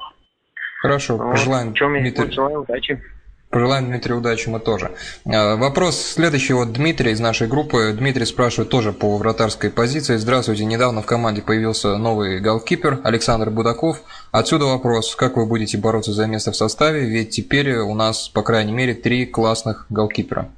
Хорошо, 0.81 1.15
вот. 1.15 1.31
пожелаем. 1.31 1.73
Чем 1.73 1.93
я 1.93 2.01
Дмитрий... 2.01 2.31
желаю 2.31 2.61
удачи. 2.63 3.01
Пожелаем 3.49 3.85
Дмитрию 3.85 4.19
удачи 4.19 4.47
мы 4.47 4.59
тоже. 4.59 4.91
А, 5.25 5.55
вопрос 5.55 5.99
следующий 5.99 6.53
от 6.53 6.71
Дмитрия 6.71 7.11
из 7.11 7.19
нашей 7.19 7.47
группы. 7.47 7.93
Дмитрий 7.93 8.25
спрашивает 8.25 8.69
тоже 8.69 8.93
по 8.93 9.17
вратарской 9.17 9.71
позиции. 9.71 10.17
Здравствуйте, 10.17 10.65
недавно 10.65 11.01
в 11.01 11.07
команде 11.07 11.41
появился 11.41 11.97
новый 11.97 12.39
голкипер 12.41 12.99
Александр 13.03 13.49
Будаков. 13.49 14.03
Отсюда 14.31 14.65
вопрос, 14.65 15.15
как 15.15 15.35
вы 15.35 15.47
будете 15.47 15.79
бороться 15.79 16.11
за 16.13 16.27
место 16.27 16.51
в 16.51 16.55
составе, 16.55 17.09
ведь 17.09 17.31
теперь 17.31 17.77
у 17.77 17.95
нас, 17.95 18.29
по 18.29 18.43
крайней 18.43 18.71
мере, 18.71 18.93
три 18.93 19.25
классных 19.25 19.87
голкипера. 19.89 20.49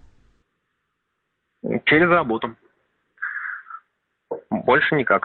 Через 1.86 2.10
работу. 2.10 2.54
Больше 4.50 4.96
никак. 4.96 5.24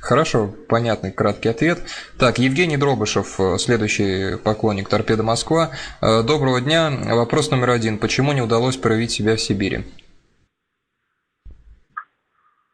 Хорошо, 0.00 0.48
понятный 0.68 1.12
краткий 1.12 1.48
ответ. 1.48 1.78
Так, 2.18 2.38
Евгений 2.38 2.76
Дробышев, 2.76 3.38
э, 3.38 3.58
следующий 3.58 4.36
поклонник 4.42 4.88
Торпеда 4.88 5.22
Москва. 5.22 5.70
Э, 6.00 6.22
доброго 6.26 6.60
дня. 6.60 6.90
Вопрос 7.14 7.50
номер 7.50 7.70
один. 7.70 7.98
Почему 7.98 8.32
не 8.32 8.42
удалось 8.42 8.76
проявить 8.76 9.12
себя 9.12 9.36
в 9.36 9.40
Сибири? 9.40 9.84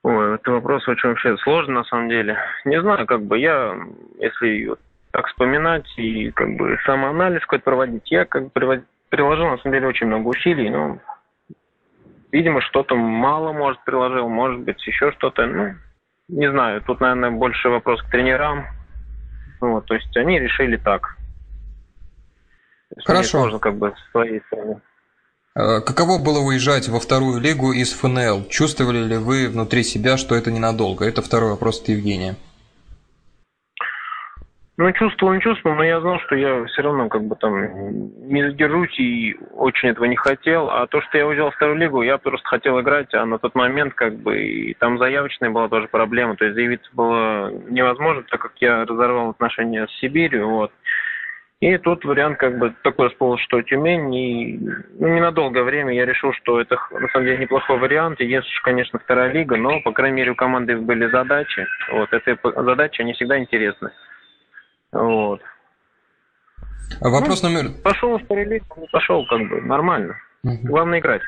Ой, 0.02 0.34
это 0.36 0.50
вопрос 0.52 0.88
очень 0.88 1.10
вообще 1.10 1.36
сложный 1.38 1.74
на 1.74 1.84
самом 1.84 2.08
деле. 2.08 2.38
Не 2.64 2.80
знаю, 2.80 3.06
как 3.06 3.22
бы 3.22 3.38
я, 3.38 3.76
если 4.18 4.74
так 5.10 5.26
вспоминать 5.26 5.86
и 5.98 6.30
как 6.30 6.56
бы 6.56 6.78
самоанализ 6.86 7.42
какой-то 7.42 7.64
проводить, 7.64 8.10
я 8.10 8.24
как 8.24 8.50
бы 8.52 8.82
приложил 9.10 9.46
на 9.46 9.58
самом 9.58 9.74
деле 9.74 9.88
очень 9.88 10.06
много 10.06 10.28
усилий, 10.28 10.70
но 10.70 10.98
видимо 12.32 12.62
что-то 12.62 12.94
мало, 12.94 13.52
может, 13.52 13.84
приложил, 13.84 14.28
может 14.28 14.60
быть 14.60 14.80
еще 14.86 15.12
что-то, 15.12 15.46
ну, 15.46 15.74
не 16.28 16.50
знаю, 16.50 16.82
тут, 16.82 17.00
наверное, 17.00 17.30
больше 17.30 17.68
вопрос 17.68 18.02
к 18.02 18.10
тренерам. 18.10 18.66
Вот, 19.60 19.86
то 19.86 19.94
есть 19.94 20.16
они 20.16 20.38
решили 20.38 20.76
так. 20.76 21.16
Хорошо. 23.04 23.40
Можно 23.40 23.58
как 23.58 23.76
бы 23.76 23.94
с 23.96 24.10
своей 24.12 24.40
стороны. 24.46 24.80
Э, 25.54 25.80
каково 25.80 26.22
было 26.22 26.38
уезжать 26.38 26.88
во 26.88 27.00
вторую 27.00 27.40
лигу 27.40 27.72
из 27.72 27.92
ФНЛ? 27.92 28.46
Чувствовали 28.48 29.04
ли 29.04 29.16
вы 29.16 29.48
внутри 29.48 29.82
себя, 29.82 30.16
что 30.16 30.34
это 30.34 30.50
ненадолго? 30.50 31.04
Это 31.04 31.22
второй 31.22 31.50
вопрос 31.50 31.80
от 31.80 31.88
Евгения. 31.88 32.36
Ну, 34.78 34.92
чувствовал, 34.92 35.34
не 35.34 35.40
чувствовал, 35.40 35.74
но 35.74 35.82
я 35.82 36.00
знал, 36.00 36.20
что 36.20 36.36
я 36.36 36.64
все 36.66 36.82
равно 36.82 37.08
как 37.08 37.24
бы 37.24 37.34
там 37.34 37.52
не 38.28 38.44
задержусь 38.44 38.96
и 39.00 39.36
очень 39.56 39.88
этого 39.88 40.04
не 40.04 40.14
хотел. 40.14 40.70
А 40.70 40.86
то, 40.86 41.00
что 41.02 41.18
я 41.18 41.26
уезжал 41.26 41.50
в 41.50 41.56
вторую 41.56 41.78
лигу, 41.78 42.02
я 42.02 42.16
просто 42.16 42.46
хотел 42.46 42.80
играть, 42.80 43.12
а 43.12 43.26
на 43.26 43.40
тот 43.40 43.56
момент 43.56 43.94
как 43.94 44.14
бы 44.14 44.38
и 44.38 44.74
там 44.74 44.98
заявочная 44.98 45.50
была 45.50 45.68
тоже 45.68 45.88
проблема. 45.88 46.36
То 46.36 46.44
есть 46.44 46.54
заявиться 46.54 46.88
было 46.92 47.50
невозможно, 47.68 48.22
так 48.30 48.40
как 48.40 48.52
я 48.60 48.84
разорвал 48.84 49.30
отношения 49.30 49.84
с 49.88 49.98
Сибирью, 49.98 50.48
вот. 50.48 50.70
И 51.58 51.76
тут 51.78 52.04
вариант 52.04 52.38
как 52.38 52.56
бы 52.60 52.72
такой 52.84 53.08
всплыл, 53.08 53.36
что 53.38 53.60
Тюмень, 53.62 54.14
и 54.14 54.60
ну, 55.00 55.08
ненадолгое 55.08 55.64
время 55.64 55.92
я 55.92 56.06
решил, 56.06 56.32
что 56.34 56.60
это 56.60 56.78
на 56.92 57.08
самом 57.08 57.26
деле 57.26 57.38
неплохой 57.38 57.78
вариант. 57.80 58.20
Если, 58.20 58.48
конечно, 58.62 59.00
вторая 59.00 59.32
лига, 59.32 59.56
но, 59.56 59.80
по 59.80 59.90
крайней 59.90 60.18
мере, 60.18 60.30
у 60.30 60.36
команды 60.36 60.76
были 60.76 61.10
задачи. 61.10 61.66
Вот, 61.90 62.12
эти 62.12 62.38
задачи, 62.62 63.00
они 63.00 63.14
всегда 63.14 63.40
интересны. 63.40 63.90
Вот. 64.92 65.40
А 67.00 67.08
вопрос 67.08 67.42
ну, 67.42 67.50
номер... 67.50 67.72
Пошел 67.82 68.18
в 68.18 68.26
параллель, 68.26 68.62
пошел 68.90 69.26
как 69.26 69.48
бы, 69.48 69.60
нормально. 69.60 70.16
Угу. 70.42 70.58
Главное 70.64 71.00
играть. 71.00 71.22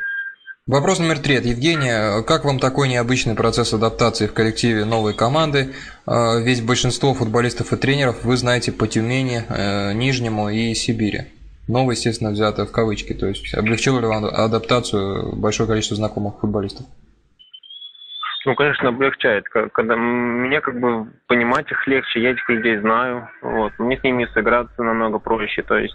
Вопрос 0.67 1.01
номер 1.01 1.19
три 1.19 1.37
от 1.37 1.45
Евгения. 1.45 2.23
Как 2.23 2.45
вам 2.45 2.61
такой 2.61 2.89
необычный 2.89 3.35
процесс 3.35 3.73
адаптации 3.73 4.27
в 4.27 4.33
коллективе 4.33 4.85
новой 4.85 5.15
команды? 5.15 5.75
А, 6.07 6.39
ведь 6.39 6.65
большинство 6.65 7.13
футболистов 7.13 7.73
и 7.73 7.77
тренеров 7.77 8.25
вы 8.25 8.37
знаете 8.37 8.71
по 8.71 8.87
Тюмени, 8.87 9.43
э, 9.49 9.93
Нижнему 9.95 10.49
и 10.49 10.75
Сибири. 10.75 11.23
Новый, 11.67 11.97
естественно, 11.97 12.31
взято 12.31 12.67
в 12.67 12.73
кавычки. 12.73 13.15
То 13.15 13.27
есть 13.27 13.53
облегчило 13.55 14.01
ли 14.01 14.07
вам 14.07 14.25
адаптацию 14.27 15.35
большое 15.35 15.69
количество 15.69 15.97
знакомых 15.97 16.39
футболистов? 16.41 16.87
Ну, 18.47 18.55
конечно, 18.55 18.89
облегчает. 18.89 19.49
Когда 19.49 19.97
мне 19.97 20.61
как 20.61 20.81
бы 20.81 21.07
понимать 21.27 21.71
их 21.71 21.87
легче, 21.87 22.23
я 22.23 22.31
этих 22.31 22.49
людей 22.49 22.79
знаю. 22.79 23.29
Вот. 23.43 23.73
Мне 23.79 23.99
с 23.99 24.03
ними 24.03 24.25
сыграться 24.33 24.83
намного 24.83 25.19
проще. 25.19 25.63
То 25.63 25.77
есть 25.77 25.95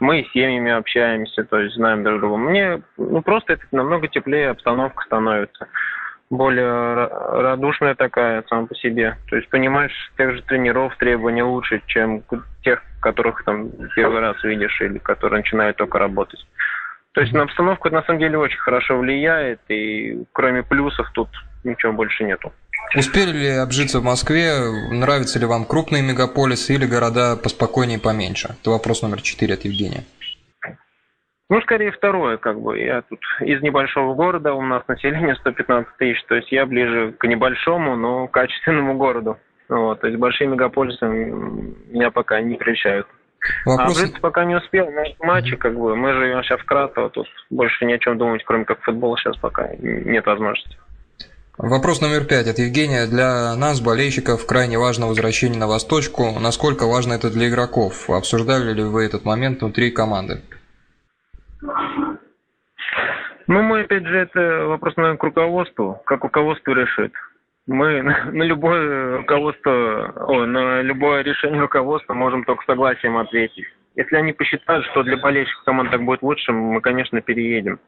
мы 0.00 0.24
с 0.24 0.32
семьями 0.32 0.72
общаемся, 0.72 1.44
то 1.44 1.58
есть 1.58 1.76
знаем 1.76 2.02
друг 2.02 2.20
друга. 2.20 2.36
Мне 2.36 2.82
ну, 2.96 3.20
просто 3.22 3.54
это 3.54 3.64
намного 3.72 4.08
теплее 4.08 4.50
обстановка 4.50 5.04
становится. 5.04 5.68
Более 6.30 7.06
радушная 7.06 7.94
такая 7.94 8.42
сам 8.48 8.66
по 8.66 8.74
себе. 8.74 9.16
То 9.28 9.36
есть 9.36 9.48
понимаешь, 9.50 9.92
тех 10.16 10.34
же 10.34 10.42
тренеров 10.42 10.96
требования 10.96 11.44
лучше, 11.44 11.82
чем 11.86 12.22
тех, 12.62 12.82
которых 13.00 13.44
там 13.44 13.70
первый 13.94 14.20
раз 14.20 14.42
видишь 14.42 14.80
или 14.80 14.98
которые 14.98 15.38
начинают 15.38 15.76
только 15.76 15.98
работать. 15.98 16.44
То 17.12 17.20
есть 17.20 17.32
на 17.32 17.42
обстановку 17.42 17.88
это 17.88 17.96
на 17.98 18.02
самом 18.02 18.18
деле 18.18 18.38
очень 18.38 18.58
хорошо 18.58 18.98
влияет, 18.98 19.60
и 19.68 20.24
кроме 20.32 20.62
плюсов 20.62 21.10
тут 21.14 21.28
ничего 21.66 21.92
больше 21.92 22.24
нету. 22.24 22.52
Успели 22.94 23.32
ли 23.32 23.48
обжиться 23.48 24.00
в 24.00 24.04
Москве? 24.04 24.52
Нравятся 24.90 25.38
ли 25.38 25.46
вам 25.46 25.64
крупные 25.64 26.02
мегаполисы 26.02 26.74
или 26.74 26.86
города 26.86 27.36
поспокойнее 27.36 27.98
и 27.98 28.00
поменьше? 28.00 28.56
Это 28.60 28.70
вопрос 28.70 29.02
номер 29.02 29.20
четыре 29.22 29.54
от 29.54 29.64
Евгения. 29.64 30.04
Ну, 31.48 31.60
скорее 31.60 31.92
второе, 31.92 32.38
как 32.38 32.60
бы. 32.60 32.78
Я 32.78 33.02
тут 33.02 33.20
из 33.40 33.62
небольшого 33.62 34.14
города, 34.14 34.52
у 34.52 34.62
нас 34.62 34.82
население 34.88 35.36
115 35.36 35.96
тысяч, 35.96 36.24
то 36.24 36.34
есть 36.34 36.50
я 36.50 36.66
ближе 36.66 37.12
к 37.12 37.26
небольшому, 37.26 37.96
но 37.96 38.26
качественному 38.26 38.96
городу. 38.96 39.38
Вот, 39.68 40.00
то 40.00 40.06
есть 40.06 40.18
большие 40.18 40.48
мегаполисы 40.48 41.04
меня 41.06 42.10
пока 42.10 42.40
не 42.40 42.56
прельщают. 42.56 43.06
Вопрос... 43.64 44.02
А 44.02 44.20
пока 44.20 44.44
не 44.44 44.56
успел, 44.56 44.90
но 44.90 45.02
матчи, 45.24 45.56
как 45.56 45.78
бы, 45.78 45.94
мы 45.94 46.14
живем 46.14 46.42
сейчас 46.42 46.60
в 46.60 46.64
Кратово, 46.64 47.10
тут 47.10 47.28
больше 47.50 47.84
ни 47.84 47.92
о 47.92 47.98
чем 47.98 48.18
думать, 48.18 48.42
кроме 48.44 48.64
как 48.64 48.80
футбола 48.82 49.16
сейчас 49.16 49.36
пока 49.36 49.68
нет 49.78 50.26
возможности. 50.26 50.76
Вопрос 51.58 52.02
номер 52.02 52.26
пять 52.26 52.48
от 52.48 52.58
Евгения. 52.58 53.06
Для 53.06 53.56
нас, 53.56 53.80
болельщиков, 53.80 54.44
крайне 54.46 54.76
важно 54.78 55.06
возвращение 55.06 55.58
на 55.58 55.66
Восточку. 55.66 56.38
Насколько 56.38 56.84
важно 56.84 57.14
это 57.14 57.30
для 57.32 57.48
игроков? 57.48 58.10
Обсуждали 58.10 58.74
ли 58.74 58.82
вы 58.82 59.06
этот 59.06 59.24
момент 59.24 59.62
внутри 59.62 59.90
команды? 59.90 60.42
Ну, 63.46 63.62
мы, 63.62 63.80
опять 63.80 64.04
же, 64.04 64.18
это 64.18 64.66
вопрос, 64.66 64.96
наверное, 64.96 65.16
к 65.16 65.24
руководству. 65.24 65.98
Как 66.04 66.24
руководство 66.24 66.72
решит. 66.72 67.14
Мы 67.66 68.02
на 68.02 68.42
любое 68.42 69.16
руководство, 69.16 70.12
о, 70.28 70.44
на 70.44 70.82
любое 70.82 71.22
решение 71.22 71.62
руководства 71.62 72.12
можем 72.12 72.44
только 72.44 72.64
согласием 72.66 73.16
ответить. 73.16 73.64
Если 73.94 74.14
они 74.14 74.34
посчитают, 74.34 74.84
что 74.90 75.02
для 75.04 75.16
болельщиков 75.16 75.64
команд 75.64 75.90
так 75.90 76.02
будет 76.04 76.20
лучше, 76.20 76.52
мы, 76.52 76.82
конечно, 76.82 77.22
переедем. 77.22 77.80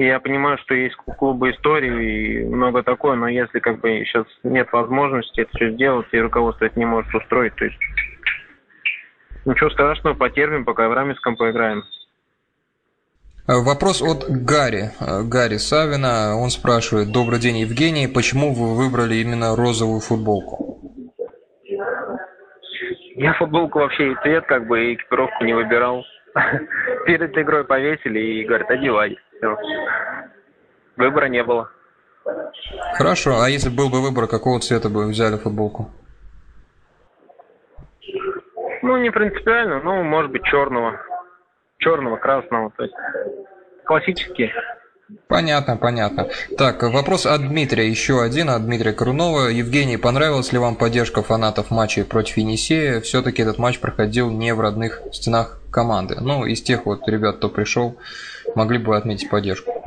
И 0.00 0.06
я 0.06 0.18
понимаю, 0.18 0.56
что 0.62 0.74
есть 0.74 0.96
клубы 0.96 1.50
истории 1.50 2.40
и 2.40 2.44
много 2.46 2.82
такое, 2.82 3.16
но 3.16 3.28
если 3.28 3.58
как 3.58 3.80
бы 3.80 4.02
сейчас 4.06 4.24
нет 4.42 4.66
возможности 4.72 5.42
это 5.42 5.50
все 5.54 5.72
сделать, 5.72 6.06
и 6.12 6.18
руководство 6.18 6.64
это 6.64 6.78
не 6.78 6.86
может 6.86 7.14
устроить, 7.14 7.54
то 7.56 7.66
есть 7.66 7.76
ничего 9.44 9.68
страшного, 9.68 10.14
потерпим, 10.14 10.64
пока 10.64 10.88
в 10.88 10.94
Рамиском 10.94 11.36
поиграем. 11.36 11.84
Вопрос 13.46 14.00
от 14.00 14.24
Гарри. 14.26 14.92
Гарри 15.28 15.58
Савина. 15.58 16.34
Он 16.34 16.48
спрашивает. 16.48 17.12
Добрый 17.12 17.38
день, 17.38 17.58
Евгений. 17.58 18.06
Почему 18.08 18.54
вы 18.54 18.76
выбрали 18.76 19.16
именно 19.16 19.54
розовую 19.54 20.00
футболку? 20.00 20.80
Я 23.16 23.34
футболку 23.34 23.80
вообще 23.80 24.12
и 24.12 24.16
цвет, 24.22 24.46
как 24.46 24.66
бы, 24.66 24.82
и 24.82 24.94
экипировку 24.94 25.44
не 25.44 25.52
выбирал. 25.52 26.02
Перед 27.04 27.36
игрой 27.36 27.64
повесили 27.64 28.18
и 28.18 28.44
говорят, 28.46 28.70
одевай. 28.70 29.18
Все. 29.40 29.56
Выбора 30.96 31.26
не 31.26 31.42
было. 31.42 31.70
Хорошо, 32.94 33.40
а 33.40 33.48
если 33.48 33.70
был 33.70 33.88
бы 33.88 34.02
выбор, 34.02 34.26
какого 34.26 34.60
цвета 34.60 34.90
бы 34.90 35.06
взяли 35.06 35.36
футболку? 35.36 35.90
Ну, 38.82 38.96
не 38.98 39.10
принципиально, 39.10 39.80
ну, 39.82 40.02
может 40.02 40.30
быть, 40.30 40.42
черного 40.44 41.00
черного, 41.80 42.16
красного, 42.16 42.70
то 42.76 42.84
есть 42.84 42.94
классические. 43.84 44.52
Понятно, 45.28 45.76
понятно. 45.76 46.28
Так, 46.58 46.82
вопрос 46.82 47.24
от 47.26 47.48
Дмитрия, 47.48 47.88
еще 47.88 48.22
один 48.22 48.50
от 48.50 48.64
Дмитрия 48.64 48.92
Корунова. 48.92 49.48
Евгений, 49.48 49.96
понравилась 49.96 50.52
ли 50.52 50.58
вам 50.58 50.76
поддержка 50.76 51.22
фанатов 51.22 51.70
матчей 51.70 52.04
против 52.04 52.36
Енисея? 52.36 53.00
Все-таки 53.00 53.42
этот 53.42 53.58
матч 53.58 53.78
проходил 53.78 54.30
не 54.30 54.52
в 54.54 54.60
родных 54.60 55.02
стенах 55.12 55.60
команды. 55.70 56.16
Ну, 56.20 56.44
из 56.44 56.62
тех 56.62 56.84
вот 56.86 57.06
ребят, 57.08 57.36
кто 57.36 57.48
пришел, 57.48 57.96
могли 58.54 58.78
бы 58.78 58.96
отметить 58.96 59.30
поддержку. 59.30 59.79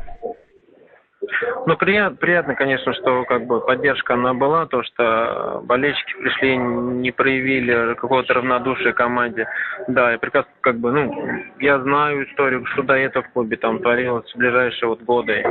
Ну, 1.66 1.76
приятно, 1.78 2.16
приятно, 2.16 2.54
конечно, 2.54 2.92
что 2.92 3.24
как 3.24 3.46
бы 3.46 3.60
поддержка 3.60 4.14
она 4.14 4.34
была, 4.34 4.66
то, 4.66 4.82
что 4.82 5.62
болельщики 5.64 6.14
пришли, 6.18 6.56
не 6.56 7.10
проявили 7.10 7.94
какого-то 7.94 8.34
равнодушия 8.34 8.92
команде. 8.92 9.46
Да, 9.88 10.12
я 10.12 10.18
прекрасно 10.18 10.52
как 10.60 10.76
бы, 10.78 10.92
ну, 10.92 11.26
я 11.60 11.78
знаю 11.80 12.28
историю, 12.28 12.66
что 12.66 12.82
до 12.82 12.94
этого 12.94 13.24
в 13.24 13.30
клубе 13.30 13.56
там 13.56 13.80
творилось 13.80 14.30
в 14.32 14.36
ближайшие 14.36 14.88
вот 14.88 15.02
годы. 15.02 15.42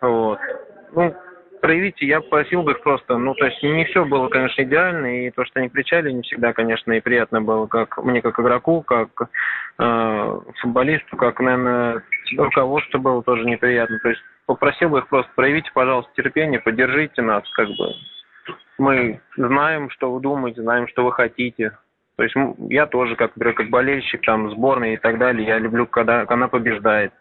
Вот. 0.00 0.40
Ну, 0.92 1.14
проявите, 1.60 2.04
я 2.04 2.20
просил 2.20 2.62
бы 2.62 2.72
их 2.72 2.82
просто, 2.82 3.16
ну, 3.16 3.34
то 3.34 3.46
есть 3.46 3.62
не 3.62 3.84
все 3.86 4.04
было, 4.04 4.28
конечно, 4.28 4.60
идеально, 4.60 5.26
и 5.26 5.30
то, 5.30 5.46
что 5.46 5.60
они 5.60 5.70
кричали, 5.70 6.10
не 6.10 6.22
всегда, 6.22 6.52
конечно, 6.52 6.92
и 6.92 7.00
приятно 7.00 7.40
было, 7.40 7.66
как 7.66 7.96
мне, 8.04 8.20
как 8.20 8.38
игроку, 8.38 8.82
как 8.82 9.08
э, 9.78 10.40
футболисту, 10.60 11.16
как, 11.16 11.40
наверное, 11.40 12.02
руководству 12.36 13.00
было 13.00 13.22
тоже 13.22 13.44
неприятно. 13.44 13.98
То 14.00 14.10
есть 14.10 14.20
попросил 14.46 14.90
бы 14.90 14.98
их 14.98 15.08
просто 15.08 15.30
проявите, 15.34 15.70
пожалуйста, 15.72 16.12
терпение, 16.14 16.60
поддержите 16.60 17.22
нас, 17.22 17.48
как 17.54 17.68
бы. 17.68 17.92
Мы 18.78 19.20
знаем, 19.36 19.90
что 19.90 20.12
вы 20.12 20.20
думаете, 20.20 20.62
знаем, 20.62 20.88
что 20.88 21.04
вы 21.04 21.12
хотите. 21.12 21.78
То 22.16 22.22
есть 22.22 22.34
я 22.68 22.86
тоже, 22.86 23.16
как, 23.16 23.34
например, 23.34 23.54
как 23.54 23.70
болельщик, 23.70 24.22
там, 24.22 24.50
сборной 24.50 24.94
и 24.94 24.96
так 24.96 25.18
далее, 25.18 25.46
я 25.46 25.58
люблю, 25.58 25.86
когда 25.86 26.24
она 26.28 26.48
побеждает. 26.48 27.12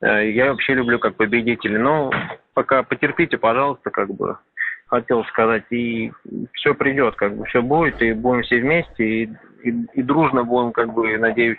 Э, 0.00 0.28
я 0.30 0.50
вообще 0.50 0.74
люблю 0.74 0.98
как 0.98 1.16
победитель. 1.16 1.78
Но 1.78 2.10
пока 2.54 2.82
потерпите, 2.82 3.38
пожалуйста, 3.38 3.90
как 3.90 4.08
бы 4.14 4.38
хотел 4.86 5.24
сказать. 5.24 5.64
И 5.70 6.12
все 6.54 6.74
придет, 6.74 7.14
как 7.16 7.36
бы 7.36 7.44
все 7.46 7.62
будет, 7.62 8.00
и 8.02 8.12
будем 8.12 8.42
все 8.42 8.60
вместе, 8.60 9.04
и, 9.04 9.24
и, 9.62 9.70
и 9.94 10.02
дружно 10.02 10.44
будем, 10.44 10.72
как 10.72 10.92
бы, 10.92 11.16
надеюсь, 11.18 11.58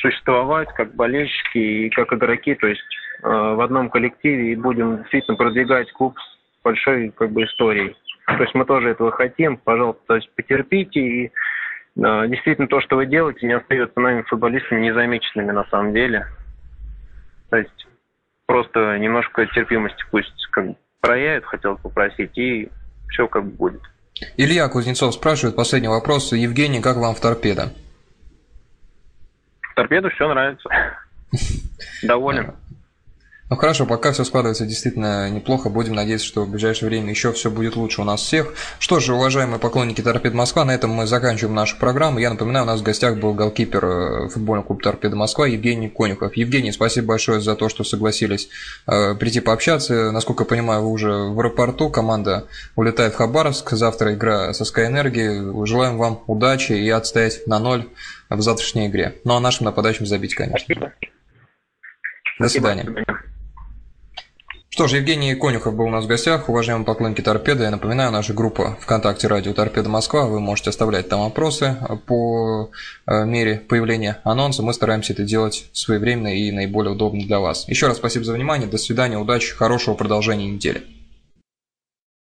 существовать 0.00 0.68
как 0.74 0.94
болельщики 0.94 1.58
и 1.58 1.90
как 1.90 2.12
игроки. 2.12 2.54
То 2.54 2.66
есть 2.66 2.82
Э, 3.22 3.54
в 3.54 3.60
одном 3.60 3.90
коллективе 3.90 4.52
и 4.52 4.56
будем 4.56 4.98
действительно 4.98 5.36
продвигать 5.36 5.90
клуб 5.92 6.16
с 6.18 6.62
большой 6.62 7.10
как 7.10 7.32
бы 7.32 7.44
историей. 7.44 7.96
То 8.26 8.42
есть 8.42 8.54
мы 8.54 8.64
тоже 8.64 8.90
этого 8.90 9.10
хотим, 9.10 9.56
пожалуйста, 9.56 10.02
то 10.06 10.16
есть 10.16 10.30
потерпите 10.36 11.00
и 11.00 11.26
э, 11.26 11.30
действительно 11.96 12.68
то, 12.68 12.80
что 12.80 12.96
вы 12.96 13.06
делаете, 13.06 13.46
не 13.46 13.54
остается 13.54 13.98
нами 13.98 14.22
футболистами 14.22 14.86
незамеченными 14.86 15.50
на 15.50 15.64
самом 15.64 15.94
деле. 15.94 16.26
То 17.50 17.56
есть 17.56 17.88
просто 18.46 18.98
немножко 18.98 19.46
терпимости 19.46 20.04
пусть 20.10 20.46
как 20.52 20.66
проявят, 21.00 21.44
хотел 21.44 21.76
попросить, 21.76 22.36
и 22.38 22.68
все 23.08 23.26
как 23.26 23.44
бы 23.44 23.50
будет. 23.50 23.82
Илья 24.36 24.68
Кузнецов 24.68 25.14
спрашивает 25.14 25.56
последний 25.56 25.88
вопрос. 25.88 26.32
Евгений, 26.32 26.80
как 26.80 26.98
вам 26.98 27.14
в 27.14 27.20
торпедо? 27.20 27.72
Торпеду 29.78 30.10
все 30.10 30.26
нравится. 30.28 30.68
Доволен. 32.02 32.52
Ну 33.50 33.56
хорошо, 33.56 33.86
пока 33.86 34.12
все 34.12 34.24
складывается 34.24 34.66
действительно 34.66 35.30
неплохо. 35.30 35.70
Будем 35.70 35.94
надеяться, 35.94 36.26
что 36.26 36.44
в 36.44 36.50
ближайшее 36.50 36.90
время 36.90 37.08
еще 37.10 37.32
все 37.32 37.50
будет 37.50 37.76
лучше 37.76 38.02
у 38.02 38.04
нас 38.04 38.20
всех. 38.20 38.52
Что 38.78 39.00
же, 39.00 39.14
уважаемые 39.14 39.58
поклонники 39.58 40.02
Торпед 40.02 40.34
Москва, 40.34 40.66
на 40.66 40.72
этом 40.72 40.90
мы 40.90 41.06
заканчиваем 41.06 41.54
нашу 41.54 41.78
программу. 41.78 42.18
Я 42.18 42.28
напоминаю, 42.28 42.64
у 42.64 42.68
нас 42.68 42.80
в 42.80 42.82
гостях 42.82 43.16
был 43.16 43.32
голкипер 43.32 43.84
э, 43.84 44.28
футбольного 44.28 44.66
клуба 44.66 44.82
Торпеда 44.82 45.16
Москва 45.16 45.46
Евгений 45.46 45.88
Конюхов. 45.88 46.36
Евгений, 46.36 46.72
спасибо 46.72 47.08
большое 47.08 47.40
за 47.40 47.56
то, 47.56 47.70
что 47.70 47.84
согласились 47.84 48.50
э, 48.86 49.14
прийти 49.14 49.40
пообщаться. 49.40 50.12
Насколько 50.12 50.42
я 50.42 50.48
понимаю, 50.48 50.82
вы 50.82 50.90
уже 50.90 51.10
в 51.10 51.40
аэропорту, 51.40 51.88
команда 51.88 52.48
улетает 52.76 53.14
в 53.14 53.16
Хабаровск. 53.16 53.70
Завтра 53.70 54.12
игра 54.12 54.52
со 54.52 54.64
Sky 54.64 54.90
Energy. 54.90 55.64
Желаем 55.64 55.96
вам 55.96 56.22
удачи 56.26 56.72
и 56.72 56.90
отстоять 56.90 57.46
на 57.46 57.58
ноль 57.58 57.88
в 58.28 58.42
завтрашней 58.42 58.88
игре. 58.88 59.14
Ну 59.24 59.36
а 59.36 59.40
нашим 59.40 59.64
нападающим 59.64 60.04
забить, 60.04 60.34
конечно. 60.34 60.66
Спасибо. 60.66 60.92
До 62.38 62.48
свидания. 62.48 63.27
Что 64.78 64.86
ж, 64.86 64.92
Евгений 64.98 65.34
Конюхов 65.34 65.74
был 65.74 65.86
у 65.86 65.90
нас 65.90 66.04
в 66.04 66.06
гостях, 66.06 66.48
уважаемые 66.48 66.86
поклонники 66.86 67.20
Торпеды. 67.20 67.64
Я 67.64 67.72
напоминаю, 67.72 68.12
наша 68.12 68.32
группа 68.32 68.78
ВКонтакте 68.80 69.26
Радио 69.26 69.52
Торпеда 69.52 69.88
Москва. 69.88 70.26
Вы 70.26 70.38
можете 70.38 70.70
оставлять 70.70 71.08
там 71.08 71.22
вопросы 71.22 71.76
по 72.06 72.70
э, 73.04 73.24
мере 73.24 73.56
появления 73.56 74.20
анонса. 74.22 74.62
Мы 74.62 74.72
стараемся 74.72 75.14
это 75.14 75.24
делать 75.24 75.68
своевременно 75.72 76.28
и 76.28 76.52
наиболее 76.52 76.92
удобно 76.92 77.24
для 77.24 77.40
вас. 77.40 77.68
Еще 77.68 77.88
раз 77.88 77.96
спасибо 77.96 78.24
за 78.24 78.34
внимание, 78.34 78.68
до 78.68 78.78
свидания, 78.78 79.18
удачи, 79.18 79.52
хорошего 79.52 79.96
продолжения 79.96 80.48
недели. 80.48 80.84